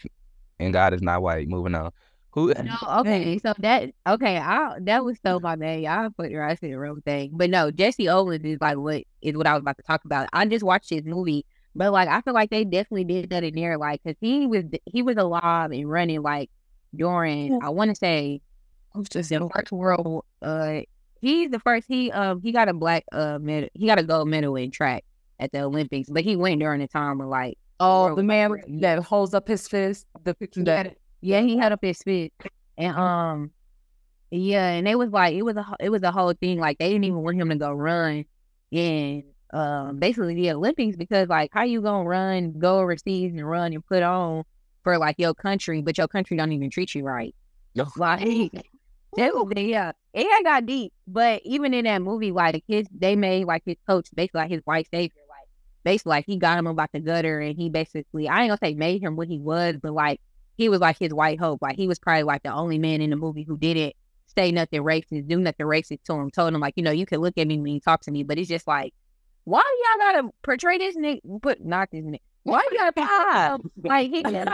[0.59, 1.47] and God is not white.
[1.49, 1.91] Moving on.
[2.31, 2.53] Who?
[2.53, 3.39] No, okay.
[3.39, 4.37] So that okay.
[4.37, 5.85] I that was so my man.
[5.85, 7.71] I put your eyes to the wrong thing, but no.
[7.71, 10.27] Jesse Owens is like what is what I was about to talk about.
[10.33, 13.55] I just watched his movie, but like I feel like they definitely did that in
[13.55, 16.49] there, like because he was he was alive and running like
[16.95, 18.41] during I want to say
[19.09, 20.23] just the first world.
[20.41, 20.81] Uh,
[21.19, 21.85] he's the first.
[21.87, 23.69] He um he got a black uh medal.
[23.73, 25.03] He got a gold medal in track
[25.39, 29.03] at the Olympics, but he went during the time of like oh the man that
[29.03, 30.05] holds up his fist.
[30.23, 32.31] The picture that yeah he held up his fist
[32.77, 33.51] and um
[34.31, 36.89] yeah and it was like it was a it was a whole thing like they
[36.89, 38.25] didn't even want him to go run
[38.71, 39.23] in
[39.55, 43.85] um basically the Olympics because like how you gonna run go overseas and run and
[43.85, 44.43] put on
[44.83, 47.33] for like your country, but your country don't even treat you right.
[47.73, 47.87] No.
[47.95, 48.51] Like
[49.15, 49.93] that yeah.
[50.13, 50.91] It got deep.
[51.07, 54.61] But even in that movie, like his they made like his coach basically like his
[54.65, 55.21] white savior.
[55.29, 55.47] Like
[55.83, 58.73] basically like he got him about the gutter and he basically I ain't gonna say
[58.75, 60.19] made him what he was, but like
[60.57, 61.61] he was like his white hope.
[61.61, 63.95] Like he was probably like the only man in the movie who didn't
[64.37, 67.21] say nothing racist, do nothing racist to him, told him like, you know, you can
[67.21, 68.93] look at me when you talk to me, but it's just like,
[69.45, 73.61] why y'all gotta portray this nigga put not this nigga why you gotta pop?
[73.83, 74.47] like he just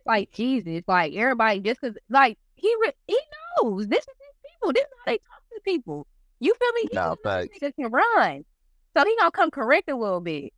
[0.06, 3.18] like Jesus, like everybody just cause like he re- he
[3.60, 4.72] knows this is his people.
[4.72, 6.06] This is how they talk to people.
[6.40, 6.88] You feel me?
[6.90, 7.16] He no,
[7.60, 8.44] just can run,
[8.96, 10.52] so he gonna come correct a little bit.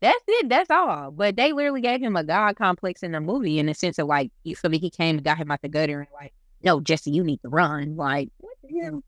[0.00, 0.48] That's it.
[0.48, 1.10] That's all.
[1.10, 4.06] But they literally gave him a god complex in the movie in the sense of
[4.06, 4.78] like you feel me?
[4.78, 6.32] He came and got him out the gutter and like,
[6.62, 7.96] no, Jesse, you need to run.
[7.96, 9.02] Like what the hell?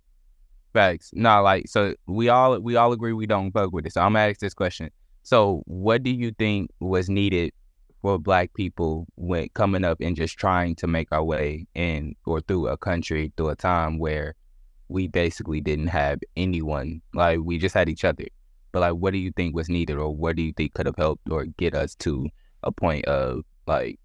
[0.73, 1.11] Facts.
[1.15, 3.93] No, like so we all we all agree we don't bug with it.
[3.93, 4.91] So I'm gonna ask this question.
[5.23, 7.53] So, what do you think was needed
[8.01, 12.41] for Black people when coming up and just trying to make our way in or
[12.41, 14.35] through a country through a time where
[14.89, 18.27] we basically didn't have anyone, like we just had each other?
[18.73, 20.97] but like, what do you think was needed, or what do you think could have
[20.97, 22.27] helped or get us to
[22.63, 23.99] a point of like?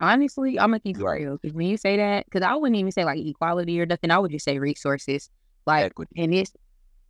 [0.00, 2.92] Honestly, I'm gonna keep it real because when you say that, because I wouldn't even
[2.92, 4.10] say like equality or nothing.
[4.10, 5.30] I would just say resources,
[5.66, 6.12] like Equity.
[6.16, 6.52] and it's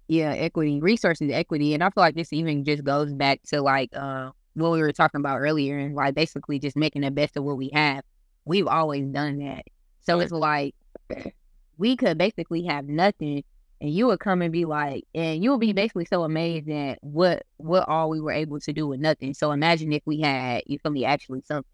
[0.09, 3.91] yeah, equity, resources, equity, and I feel like this even just goes back to like
[3.97, 7.45] uh what we were talking about earlier, and like basically just making the best of
[7.45, 8.05] what we have.
[8.45, 9.65] We've always done that,
[10.03, 10.75] so it's like
[11.79, 13.45] we could basically have nothing,
[13.81, 16.99] and you would come and be like, and you would be basically so amazed at
[17.03, 19.35] what what all we were able to do with nothing.
[19.35, 21.65] So imagine if we had, you feel me, actually something.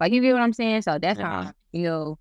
[0.00, 0.82] Like you get what I'm saying?
[0.82, 2.18] So that's how you know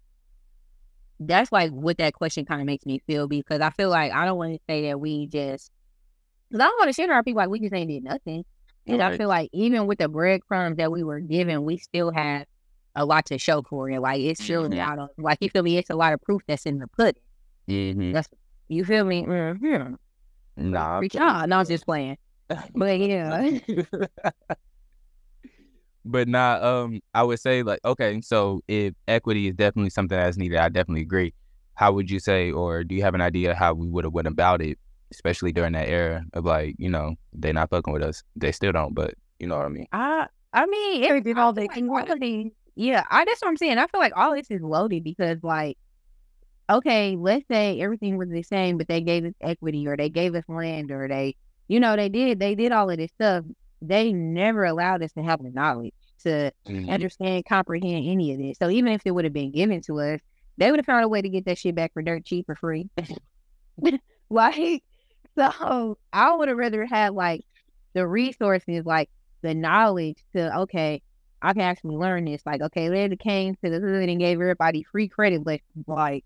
[1.21, 4.25] that's like what that question kind of makes me feel because I feel like I
[4.25, 5.71] don't want to say that we just
[6.49, 8.45] because I don't want to shit on our people like we just ain't did nothing.
[8.87, 12.45] And I feel like even with the breadcrumbs that we were given, we still have
[12.95, 13.99] a lot to show for it.
[13.99, 14.79] Like it's still Mhm.
[14.79, 17.21] out of like you feel me, it's a lot of proof that's in the pudding.
[17.67, 18.13] Mm-hmm.
[18.13, 18.27] That's
[18.67, 19.23] you feel me?
[19.23, 20.71] Mm-hmm.
[20.71, 21.49] Nah, Preach on.
[21.49, 22.17] No, I'm just playing.
[22.73, 23.59] But yeah.
[26.05, 30.37] but not um I would say like okay, so if equity is definitely something that's
[30.37, 31.33] needed, I definitely agree.
[31.75, 34.27] How would you say or do you have an idea how we would have went
[34.27, 34.77] about it,
[35.11, 38.21] especially during that era of like, you know, they not fucking with us.
[38.35, 39.87] They still don't, but you know what I mean.
[39.91, 42.51] I I mean, it, did I all feel they like can all with of these-
[42.75, 43.77] Yeah, I that's what I'm saying.
[43.77, 45.77] I feel like all this is loaded because like,
[46.69, 50.35] okay, let's say everything was the same, but they gave us equity or they gave
[50.35, 51.35] us land or they,
[51.67, 53.45] you know, they did they did all of this stuff.
[53.81, 56.89] They never allowed us to have the knowledge to Mhm.
[56.91, 58.57] understand, comprehend any of this.
[58.57, 60.19] So even if it would have been given to us,
[60.57, 62.55] they would have found a way to get that shit back for dirt cheap or
[62.55, 62.89] free.
[64.29, 64.83] like,
[65.37, 67.41] so I would have rather had like
[67.93, 69.09] the resources, like
[69.41, 71.01] the knowledge to okay,
[71.41, 72.41] I can actually learn this.
[72.45, 76.25] Like, okay, they came to the hood and gave everybody free credit, like, like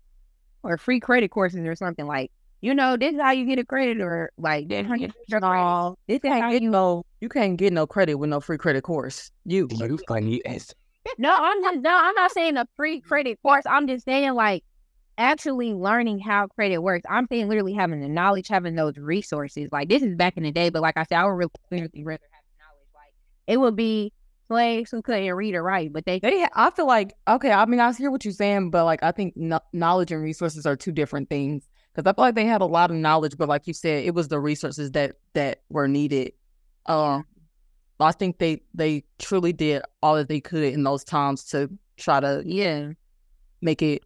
[0.62, 2.06] or free credit courses or something.
[2.06, 2.32] Like,
[2.64, 5.08] you know, this is how you get a credit, or like, this is how you
[5.08, 5.96] get your credit.
[6.08, 7.04] This you is how get you no.
[7.20, 9.30] You can't get no credit with no free credit course.
[9.44, 9.68] You.
[9.70, 10.74] You funny as
[11.18, 11.76] No, I'm not.
[11.76, 13.64] No, I'm not saying a free credit course.
[13.66, 14.64] I'm just saying like
[15.18, 17.04] actually learning how credit works.
[17.10, 19.68] I'm saying literally having the knowledge, having those resources.
[19.70, 22.02] Like this is back in the day, but like I said, I would really clearly
[22.02, 22.88] rather have the knowledge.
[22.94, 23.12] Like
[23.46, 24.10] it would be
[24.48, 27.52] slaves who couldn't read or write, but they They, I feel like okay.
[27.52, 30.64] I mean, I hear what you're saying, but like I think kno- knowledge and resources
[30.64, 31.68] are two different things.
[31.94, 34.14] Because I feel like they had a lot of knowledge, but like you said, it
[34.14, 36.32] was the resources that that were needed.
[36.86, 37.24] Um,
[38.00, 42.20] I think they they truly did all that they could in those times to try
[42.20, 42.90] to yeah.
[43.62, 44.02] make it.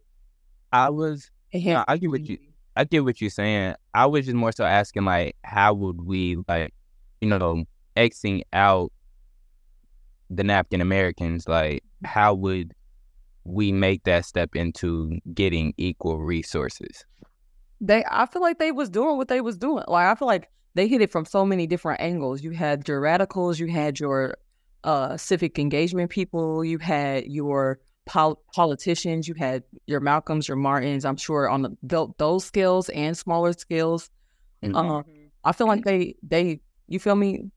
[0.71, 2.37] I was enhance I get what you
[2.75, 3.75] I get what you're saying.
[3.93, 6.73] I was just more so asking like how would we like
[7.21, 7.65] you know,
[7.97, 8.91] Xing out
[10.29, 12.73] the napkin Americans, like how would
[13.43, 17.05] we make that step into getting equal resources?
[17.81, 19.83] They I feel like they was doing what they was doing.
[19.87, 22.43] Like I feel like they hit it from so many different angles.
[22.43, 24.35] You had your radicals, you had your
[24.83, 31.05] uh civic engagement people, you had your pol- politicians, you had your Malcolms, your Martins.
[31.05, 34.09] I'm sure on the tho- those scales and smaller scales.
[34.63, 34.75] Mhm.
[34.75, 35.03] Uh,
[35.43, 37.51] I feel like they they you feel me?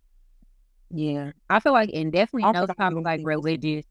[0.90, 3.84] Yeah, I feel like, and definitely those forgot kind of like religious,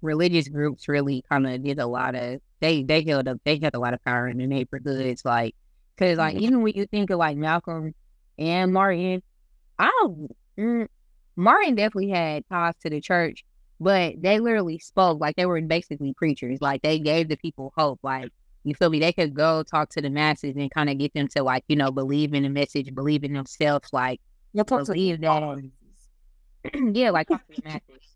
[0.00, 2.40] religious groups really kind of did a lot of.
[2.60, 3.38] They they held up.
[3.44, 5.54] They had a lot of power in the neighborhoods, like
[5.96, 6.40] because like Mhm.
[6.40, 7.94] even when you think of like Malcolm
[8.38, 9.22] and Martin,
[9.78, 10.30] I don't.
[10.58, 10.88] Mm,
[11.36, 13.44] Martin definitely had ties to the church,
[13.80, 16.60] but they literally spoke like they were basically preachers.
[16.60, 18.00] Like they gave the people hope.
[18.02, 18.30] Like
[18.64, 19.00] you feel me?
[19.00, 21.76] They could go talk to the masses and kind of get them to like you
[21.76, 23.90] know believe in the message, believe in themselves.
[23.92, 24.20] Like
[24.68, 25.42] talk to believe that
[26.94, 28.15] yeah, like talk to the masses.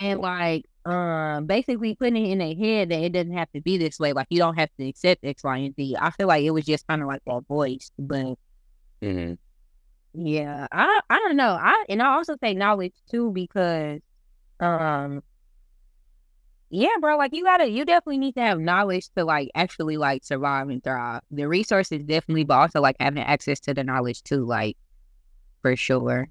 [0.00, 3.78] And like um basically putting it in their head that it doesn't have to be
[3.78, 4.12] this way.
[4.12, 5.96] Like you don't have to accept X, Y, and Z.
[6.00, 7.90] I feel like it was just kind of like that voice.
[7.98, 8.36] But
[9.02, 9.38] Mhm.
[10.14, 11.58] yeah, I I don't know.
[11.60, 14.00] I and I also say knowledge too because
[14.60, 15.22] um
[16.70, 20.24] yeah, bro, like you gotta you definitely need to have knowledge to like actually like
[20.24, 21.20] survive and thrive.
[21.30, 24.76] The resources definitely, but also like having access to the knowledge too, like
[25.62, 26.28] for sure.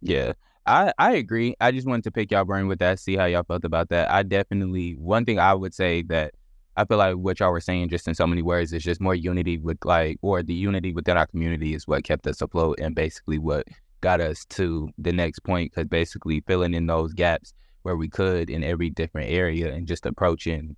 [0.00, 0.34] Yeah.
[0.66, 1.54] I, I agree.
[1.60, 4.10] I just wanted to pick y'all brain with that, see how y'all felt about that.
[4.10, 6.34] I definitely one thing I would say that
[6.76, 9.14] I feel like what y'all were saying just in so many words is just more
[9.14, 12.94] unity with like or the unity within our community is what kept us afloat and
[12.94, 13.66] basically what
[14.00, 17.52] got us to the next point because basically filling in those gaps
[17.82, 20.76] where we could in every different area and just approaching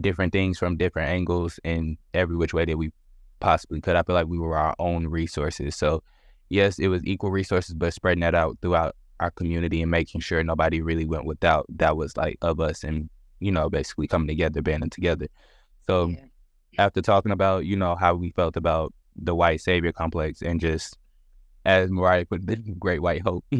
[0.00, 2.90] different things from different angles in every which way that we
[3.38, 3.96] possibly could.
[3.96, 5.76] I feel like we were our own resources.
[5.76, 6.02] So
[6.48, 10.42] yes, it was equal resources, but spreading that out throughout our community and making sure
[10.42, 13.08] nobody really went without that was like of us and
[13.38, 15.28] you know basically coming together banding together
[15.86, 16.24] so Yeah.
[16.78, 20.96] after talking about you know how we felt about the white savior complex and just
[21.64, 23.44] as Mariah put the Great White Hope.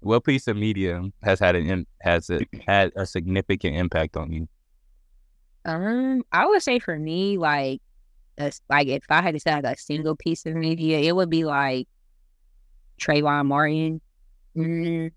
[0.00, 4.48] what piece of media has had an has it had a significant impact on you?
[5.64, 7.80] Um, I would say for me, like,
[8.38, 11.30] a, like if I had to say like a single piece of media, it would
[11.30, 11.88] be like
[13.02, 14.00] Trayvon Martin.
[14.56, 15.08] Mm-hmm.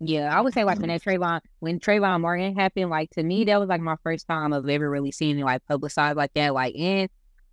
[0.00, 3.44] Yeah, I would say like when that Trayvon when Trayvon Martin happened, like to me
[3.44, 6.54] that was like my first time of ever really seeing it like publicized like that.
[6.54, 7.10] Like and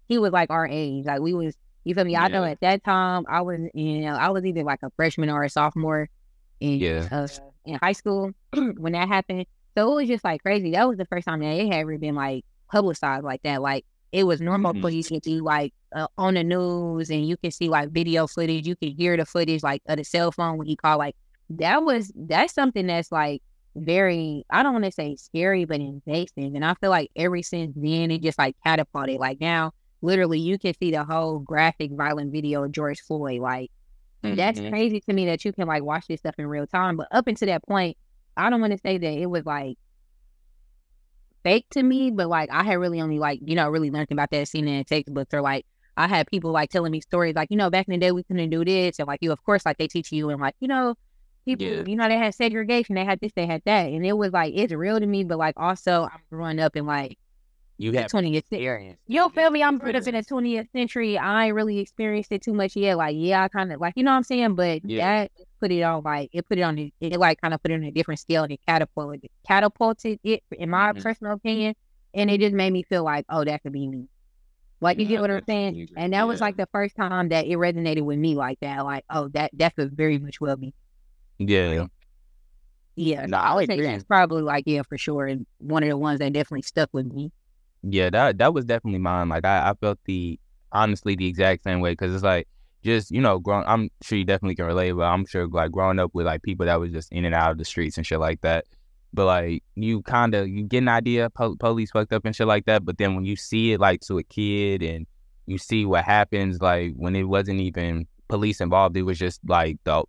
[0.07, 1.05] he was like our age.
[1.05, 2.11] Like we was you feel me?
[2.11, 2.23] Yeah.
[2.23, 5.29] I know at that time I was you know, I was either like a freshman
[5.29, 6.07] or a sophomore
[6.59, 7.07] in yeah.
[7.11, 7.27] uh,
[7.65, 9.47] in high school when that happened.
[9.75, 10.71] So it was just like crazy.
[10.71, 13.61] That was the first time that it had ever been like publicized like that.
[13.61, 13.86] Like
[14.16, 14.82] it was normal mm-hmm.
[14.82, 18.28] for you to see like uh, on the news and you can see like video
[18.28, 18.66] footage.
[18.66, 21.18] You can hear the footage like of the cell phone when he called like
[21.49, 23.43] that was that's something that's like
[23.76, 26.55] very I don't want to say scary but invasive.
[26.55, 29.20] And I feel like ever since then it just like catapulted.
[29.20, 33.41] Like now, literally you can see the whole graphic violent video of George Floyd.
[33.41, 33.70] Like
[34.24, 34.36] mm-hmm.
[34.36, 36.95] that's crazy to me that you can like watch this stuff in real time.
[36.95, 37.97] But up until that point,
[38.38, 39.78] I don't want to say that it was like
[41.45, 44.31] fake to me, but like I had really only like, you know, really learned about
[44.31, 45.65] that scene in textbooks or like
[45.95, 48.23] I had people like telling me stories like, you know, back in the day we
[48.23, 50.67] couldn't do this and like you of course like they teach you and like, you
[50.67, 50.95] know,
[51.45, 51.83] people, yeah.
[51.85, 53.85] you know, they had segregation, they had this, they had that.
[53.85, 56.87] And it was like, it's real to me, but like also I'm growing up in
[56.87, 57.19] like
[57.77, 58.99] you have 20th experience.
[59.05, 59.61] You feel me?
[59.61, 61.17] I'm brought up in the 20th century.
[61.17, 62.97] I ain't really experienced it too much yet.
[62.97, 64.55] Like, yeah, I kind of like, you know what I'm saying?
[64.55, 65.25] But yeah.
[65.25, 65.31] that
[65.66, 67.84] put it on like, it put it on, it, like kind of put it on
[67.84, 71.01] a different scale and it catapulted, catapulted it, in my mm-hmm.
[71.01, 71.76] personal opinion.
[72.13, 74.07] And it just made me feel like, oh, that could be me.
[74.80, 75.89] Like, you yeah, get what I'm saying?
[75.97, 76.24] And that yeah.
[76.24, 78.86] was like the first time that it resonated with me like that.
[78.86, 80.74] Like, oh, that, that could very much well be
[81.38, 81.86] yeah.
[82.95, 83.26] Yeah.
[83.26, 85.26] No, I would say it's probably like, yeah, for sure.
[85.26, 87.32] And one of the ones that definitely stuck with me.
[87.84, 89.30] Yeah, that that was definitely mine.
[89.30, 90.39] Like I, I felt the
[90.72, 92.47] honestly the exact same way because it's like
[92.86, 93.65] just you know, growing.
[93.67, 96.65] I'm sure you definitely can relate, but I'm sure like growing up with like people
[96.67, 98.65] that was just in and out of the streets and shit like that.
[99.13, 102.47] But like you kind of you get an idea, po- police fucked up and shit
[102.47, 102.86] like that.
[102.86, 105.07] But then when you see it like to a kid and
[105.47, 109.77] you see what happens, like when it wasn't even police involved, it was just like
[109.83, 110.03] the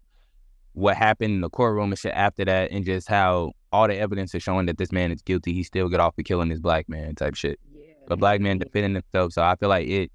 [0.72, 4.34] what happened in the courtroom and shit after that, and just how all the evidence
[4.34, 5.54] is showing that this man is guilty.
[5.54, 7.58] He still get off for killing this black man type shit.
[7.74, 9.32] Yeah, a black man defending himself.
[9.32, 10.10] So I feel like it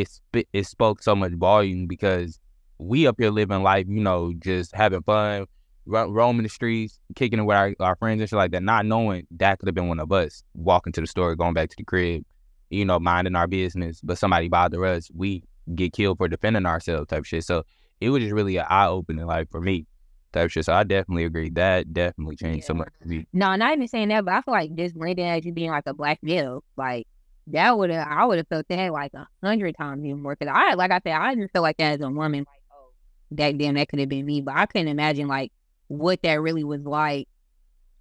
[0.00, 2.38] it it spoke so much volume because
[2.78, 5.46] we up here living life, you know, just having fun,
[5.86, 8.86] ro- roaming the streets, kicking it with our, our friends and shit like that, not
[8.86, 11.76] knowing that could have been one of us walking to the store, going back to
[11.76, 12.24] the crib,
[12.70, 15.42] you know, minding our business, but somebody bother us, we
[15.74, 17.44] get killed for defending ourselves type shit.
[17.44, 17.64] So
[18.00, 19.86] it was just really an eye opening, like for me,
[20.32, 20.64] type shit.
[20.64, 21.50] So I definitely agree.
[21.50, 22.66] That definitely changed yeah.
[22.66, 23.26] so much for me.
[23.32, 25.86] No, not even saying that, but I feel like just blending as you being like
[25.86, 27.06] a black male, like
[27.48, 30.36] that would have I would have felt that like a hundred times even more.
[30.36, 32.40] Cause I like I said, I didn't feel like that as a woman.
[32.40, 32.90] Like, oh,
[33.32, 34.40] that damn, that could have been me.
[34.40, 35.52] But I couldn't imagine like
[35.88, 37.28] what that really was like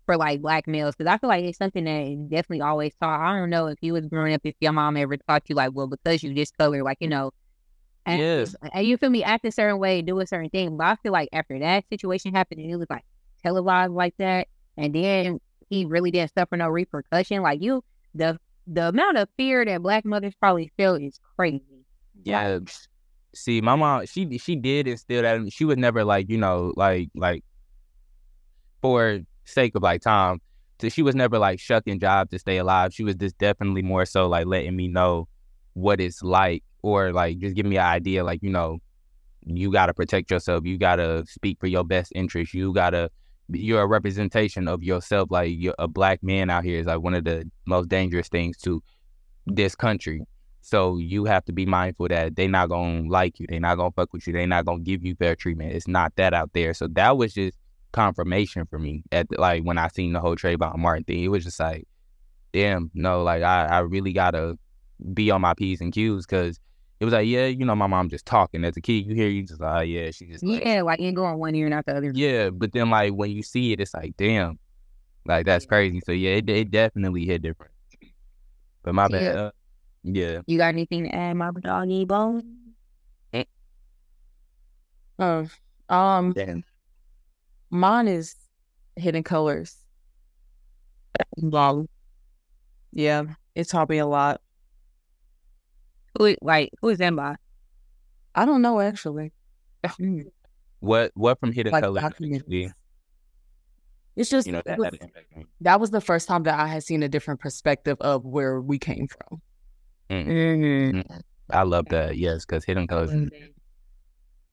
[0.05, 0.95] for like black males.
[0.95, 3.21] Cause I feel like it's something that definitely always taught.
[3.21, 5.71] I don't know if you was growing up, if your mom ever taught you like,
[5.73, 7.31] well, because you this color, like you know
[8.05, 8.55] and, yes.
[8.71, 10.77] and you feel me, act a certain way, do a certain thing.
[10.77, 13.03] But I feel like after that situation happened and it was like
[13.41, 15.39] televised like that, and then
[15.69, 17.41] he really didn't suffer no repercussion.
[17.41, 17.83] Like you,
[18.13, 18.37] the
[18.67, 21.85] the amount of fear that black mothers probably feel is crazy.
[22.23, 22.47] Yeah.
[22.47, 22.69] Like,
[23.33, 25.51] See, my mom, she she did instill that.
[25.51, 27.43] She was never like you know like like
[28.81, 30.39] for sake of like time.
[30.79, 32.93] So she was never like shucking job to stay alive.
[32.93, 35.27] She was just definitely more so like letting me know
[35.73, 38.79] what it's like or like just give me an idea like you know
[39.45, 42.91] you got to protect yourself you got to speak for your best interest you got
[42.91, 43.09] to
[43.49, 47.13] you're a representation of yourself like you're a black man out here is like one
[47.13, 48.81] of the most dangerous things to
[49.45, 50.21] this country.
[50.61, 53.91] So you have to be mindful that they're not gonna like you they're not gonna
[53.91, 55.73] fuck with you they're not gonna give you fair treatment.
[55.73, 56.73] It's not that out there.
[56.73, 57.57] So that was just
[57.91, 61.23] confirmation for me at like when i seen the whole Trayvon Martin thing.
[61.23, 61.87] It was just like
[62.51, 64.57] damn no like i, I really gotta
[65.13, 66.59] be on my p's and q's because
[66.99, 68.63] it was like, yeah, you know, my mom just talking.
[68.63, 70.99] As a kid, you hear you just like, oh, yeah, she just like, yeah, like
[70.99, 72.11] you going one ear and out the other.
[72.13, 74.59] Yeah, but then like when you see it, it's like, damn,
[75.25, 76.01] like that's crazy.
[76.05, 77.73] So yeah, it, it definitely hit different.
[78.83, 79.21] But my bad.
[79.21, 79.41] Yeah.
[79.41, 79.51] Uh,
[80.03, 80.41] yeah.
[80.45, 82.65] You got anything to add, my doggy bone?
[85.17, 85.47] Oh,
[85.87, 86.63] um, Damn.
[87.69, 88.35] mine is
[88.97, 89.77] Hidden Colors.
[91.37, 91.87] Long.
[92.91, 93.23] Yeah,
[93.55, 94.41] it taught me a lot.
[96.17, 97.35] Who like who is that by?
[98.33, 99.31] I don't know actually.
[99.85, 100.21] Hmm.
[100.79, 102.09] what what from Hidden like, Color?
[104.15, 104.91] It's just you know, that, was,
[105.59, 108.79] that, was, the first time that I had seen a different perspective of where we
[108.79, 109.41] came from.
[110.09, 110.27] Mm.
[110.27, 111.17] Mm-hmm.
[111.49, 112.17] I love that.
[112.17, 113.11] Yes, because hidden colors.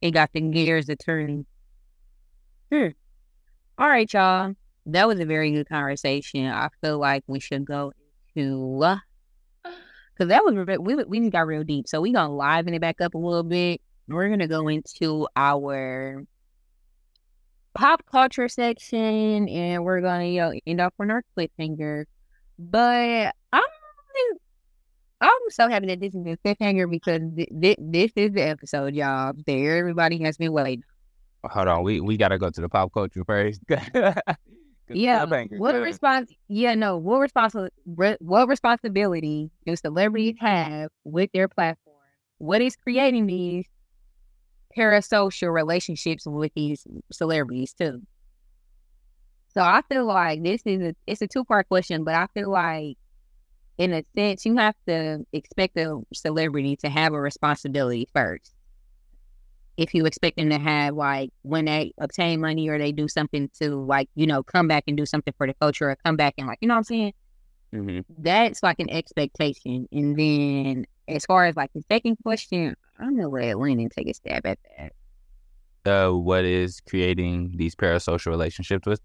[0.00, 1.46] It got the gears to turn.
[2.72, 2.88] Hmm.
[3.78, 4.54] All right, y'all.
[4.86, 6.46] That was a very good conversation.
[6.46, 7.92] I feel like we should go
[8.34, 8.56] into
[10.14, 11.88] because that was we we got real deep.
[11.88, 13.80] So we gonna liven it back up a little bit.
[14.08, 16.24] We're gonna go into our
[17.74, 22.04] pop culture section, and we're gonna you know end off on our cliffhanger.
[22.58, 23.62] But I'm
[25.20, 28.94] I'm so happy that this is a cliffhanger because th- th- this is the episode,
[28.94, 29.32] y'all.
[29.46, 30.82] There, everybody has been waiting.
[31.44, 33.60] Hold on, we we gotta go to the pop culture first.
[34.92, 36.32] yeah, what response?
[36.48, 36.96] Yeah, no.
[36.98, 37.74] What responsibility?
[37.84, 41.96] What responsibility do celebrities have with their platform?
[42.38, 43.66] What is creating these
[44.76, 48.02] parasocial relationships with these celebrities too?
[49.54, 52.50] So I feel like this is a it's a two part question, but I feel
[52.50, 52.96] like
[53.78, 58.52] in a sense, you have to expect a celebrity to have a responsibility first.
[59.76, 63.50] If you expect them to have like when they obtain money or they do something
[63.60, 66.34] to like, you know, come back and do something for the culture or come back
[66.38, 67.12] and like, you know what I'm saying?
[67.74, 68.00] Mm-hmm.
[68.18, 69.88] That's like an expectation.
[69.90, 74.14] And then as far as like the second question, I'm gonna let Lennon take a
[74.14, 74.92] stab at that.
[75.84, 79.00] Uh, what is creating these parasocial relationships with?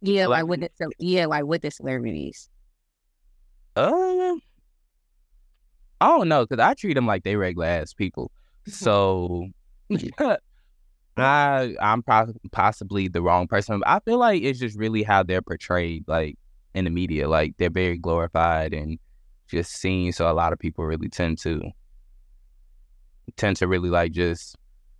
[0.00, 2.48] Yeah, like with the yeah, like with the celebrities.
[3.74, 4.36] Uh,
[6.00, 8.30] I don't know because I treat them like they regular ass people.
[8.68, 9.48] So
[11.16, 13.82] I I'm pro- possibly the wrong person.
[13.86, 16.38] I feel like it's just really how they're portrayed, like
[16.74, 17.28] in the media.
[17.28, 18.98] Like they're very glorified and
[19.48, 20.12] just seen.
[20.12, 21.62] So a lot of people really tend to
[23.36, 24.56] tend to really like just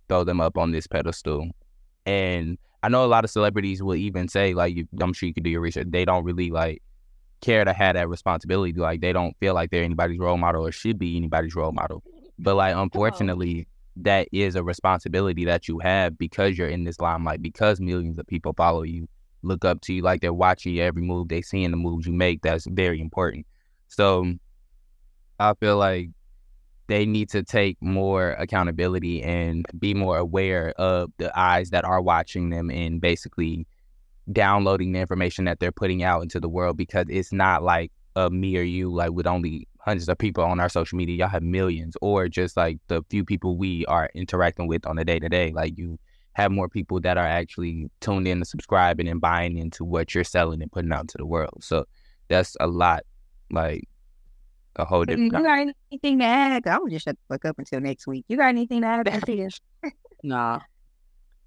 [0.07, 1.49] throw them up on this pedestal.
[2.05, 5.33] And I know a lot of celebrities will even say, like, you, I'm sure you
[5.33, 5.87] could do your research.
[5.89, 6.81] They don't really like
[7.41, 8.73] care to have that responsibility.
[8.73, 12.03] Like they don't feel like they're anybody's role model or should be anybody's role model.
[12.37, 13.67] But like unfortunately,
[13.97, 18.27] that is a responsibility that you have because you're in this limelight, because millions of
[18.27, 19.07] people follow you,
[19.41, 22.13] look up to you, like they're watching every move, they see in the moves you
[22.13, 22.41] make.
[22.41, 23.45] That's very important.
[23.87, 24.33] So
[25.39, 26.09] I feel like
[26.87, 32.01] they need to take more accountability and be more aware of the eyes that are
[32.01, 33.67] watching them and basically
[34.31, 37.91] downloading the information that they're putting out into the world because it's not like
[38.25, 41.17] a me or you, like with only hundreds of people on our social media.
[41.17, 45.05] Y'all have millions, or just like the few people we are interacting with on a
[45.05, 45.51] day to day.
[45.51, 45.97] Like you
[46.33, 50.23] have more people that are actually tuned in and subscribing and buying into what you're
[50.23, 51.63] selling and putting out to the world.
[51.63, 51.85] So
[52.27, 53.03] that's a lot,
[53.51, 53.87] like
[54.75, 55.33] a whole different.
[55.33, 56.67] You got anything to add?
[56.67, 58.25] I would just shut the fuck up until next week.
[58.27, 59.09] You got anything to add?
[60.23, 60.59] nah.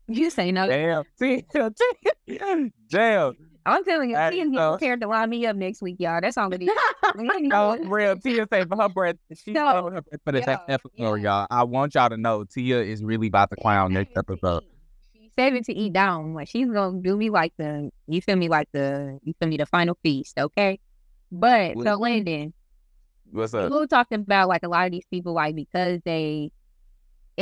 [0.09, 0.69] You say no.
[0.69, 1.05] Damn.
[2.91, 3.37] Damn.
[3.65, 6.21] I'm telling you, she Tia's getting prepared to line me up next week, y'all.
[6.21, 6.71] That's all it is.
[7.17, 8.17] no, oh, real.
[8.17, 9.91] Tia say for her breath, she's no.
[9.91, 11.17] her breath for the next episode, yeah.
[11.17, 11.47] y'all.
[11.51, 14.65] I want y'all to know Tia is really about to clown next episode.
[15.13, 16.35] She's saving to eat down.
[16.35, 19.57] Like she's gonna do me like the, you feel me, like the, you feel me,
[19.57, 20.81] the final feast, okay?
[21.31, 21.87] But what?
[21.87, 22.53] so Landon,
[23.31, 23.71] what's up?
[23.71, 26.51] We talked about like a lot of these people, like because they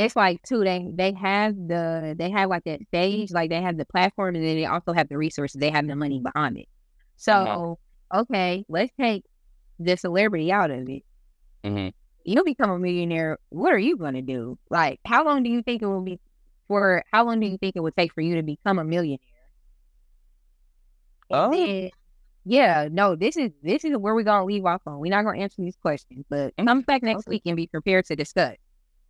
[0.01, 3.77] it's like too they they have the they have like that stage like they have
[3.77, 5.59] the platform and then they also have the resources.
[5.59, 6.67] They have the money behind it.
[7.17, 8.19] So mm-hmm.
[8.19, 9.25] okay let's take
[9.79, 11.03] the celebrity out of it.
[11.63, 11.89] Mm-hmm.
[12.23, 14.57] you become a millionaire what are you going to do?
[14.69, 16.19] Like how long do you think it will be
[16.67, 19.19] for how long do you think it would take for you to become a millionaire?
[21.29, 21.51] Oh.
[21.51, 21.91] then,
[22.43, 24.99] yeah no this is this is where we're gonna leave off on.
[24.99, 27.31] We're not gonna answer these questions but come back next okay.
[27.31, 28.55] week and be prepared to discuss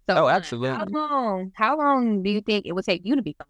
[0.09, 0.69] so, oh, absolutely.
[0.69, 1.51] How long?
[1.55, 3.47] How long do you think it would take you to become?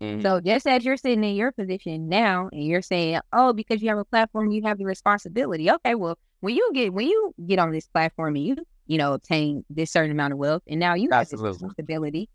[0.00, 0.22] Mm-hmm.
[0.22, 3.90] So, just as you're sitting in your position now, and you're saying, "Oh, because you
[3.90, 7.58] have a platform, you have the responsibility." Okay, well, when you get when you get
[7.58, 8.56] on this platform and you
[8.86, 11.48] you know obtain this certain amount of wealth, and now you absolutely.
[11.48, 12.28] have this responsibility.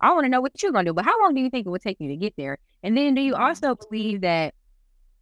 [0.00, 1.70] I want to know what you're gonna do, but how long do you think it
[1.70, 2.58] would take you to get there?
[2.82, 4.54] And then, do you also believe that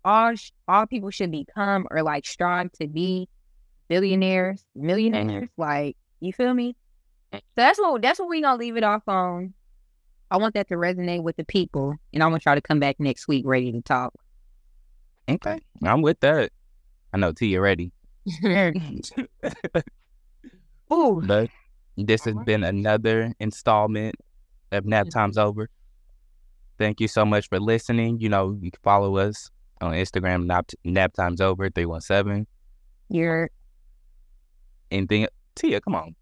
[0.02, 0.32] all
[0.66, 3.28] all people should become or like strive to be
[3.88, 5.50] billionaires, millionaires?
[5.50, 5.60] Mm-hmm.
[5.60, 6.76] Like, you feel me?
[7.32, 9.54] So that's what that's what we gonna leave it off on.
[10.30, 12.96] I want that to resonate with the people, and I want y'all to come back
[12.98, 14.12] next week ready to talk.
[15.28, 16.50] Okay, I'm with that.
[17.12, 17.92] I know T, you ready.
[20.92, 21.22] Ooh.
[21.24, 21.50] But
[21.96, 24.16] this has been another installment
[24.72, 25.18] of Nap mm-hmm.
[25.18, 25.68] Time's Over.
[26.78, 28.20] Thank you so much for listening.
[28.20, 29.50] You know, you can follow us
[29.80, 32.46] on Instagram, Nap, nap Time's Over 317.
[33.08, 33.50] You're
[34.90, 36.14] anything Tia, come on.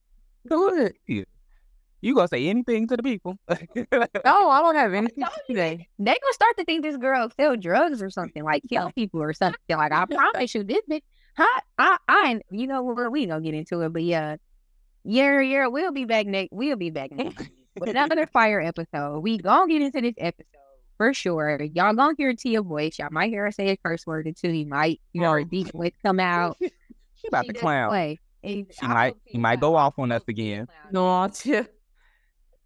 [0.48, 0.92] Go ahead.
[2.00, 3.38] You gonna say anything to the people?
[3.48, 3.58] no,
[4.24, 5.88] I don't have anything to say.
[5.98, 9.32] They gonna start to think this girl sell drugs or something, like kill people or
[9.32, 9.58] something.
[9.68, 11.02] Like I promise you, this bitch.
[11.36, 11.60] Huh?
[11.78, 13.10] I, I, you know, what?
[13.10, 14.36] we gonna get into it, but yeah,
[15.04, 16.52] Yeah, yeah, we'll be back next.
[16.52, 19.20] We'll be back next with another fire episode.
[19.20, 20.46] We gonna get into this episode
[20.98, 21.60] for sure.
[21.62, 22.98] Y'all gonna hear Tia voice.
[22.98, 24.50] Y'all might hear her say a curse word or two.
[24.50, 25.44] You might, you know, her oh.
[25.44, 26.56] deep voice come out.
[26.60, 27.88] She about She to clown.
[27.88, 28.20] play.
[28.42, 30.68] And She I might hope she might go off on us again.
[30.92, 31.66] No, Tia.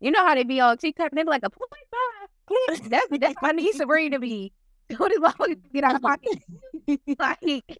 [0.00, 1.12] You know how they be on TikTok?
[1.12, 2.28] They be like a point five.
[2.46, 2.82] click.
[2.90, 4.52] That's that's my niece Sabrina be.
[4.96, 6.42] What is long get out of pocket?
[7.20, 7.78] like,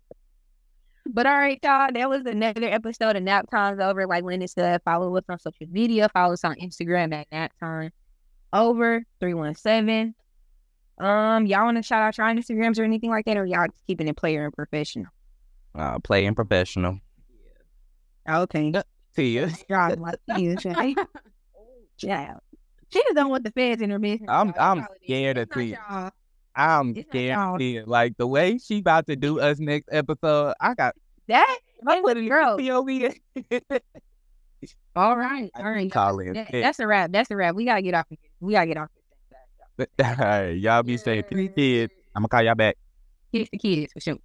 [1.04, 1.90] but all right, y'all.
[1.92, 4.06] That was another episode of Nap Time's Over.
[4.06, 6.08] Like Linda said, follow us on social media.
[6.14, 7.90] Follow us on Instagram at Nap Time
[8.52, 10.14] Over three one seven.
[11.00, 13.84] Um, y'all want to shout out your Instagrams or anything like that, or y'all just
[13.88, 15.06] keeping it player and professional?
[15.74, 17.00] Uh, playing professional.
[18.28, 18.72] Okay,
[19.16, 19.50] Tia.
[19.68, 20.94] y'all like you, Shay.
[21.98, 22.34] Yeah,
[22.92, 24.28] she just don't want the feds in her business.
[24.28, 25.06] I'm- I'm That's all it is.
[25.06, 26.10] scared of y'all.
[26.56, 27.34] I'm scared.
[27.36, 27.58] y'all.
[27.58, 27.84] Tia.
[27.86, 30.94] Like the way she about to do us next episode, I got
[31.28, 31.58] That
[31.88, 32.58] is put girl.
[32.58, 33.14] POV.
[34.96, 35.90] all right, all right.
[35.92, 36.34] call it.
[36.34, 37.12] That- that's a wrap.
[37.12, 37.54] That's a wrap.
[37.54, 38.06] We gotta get off.
[38.40, 38.88] We gotta get off.
[39.78, 39.86] All
[40.18, 41.24] right, y'all be safe.
[41.30, 41.92] Kids.
[42.16, 42.76] I'm gonna call y'all back.
[43.32, 44.16] Kiss the kids for sure.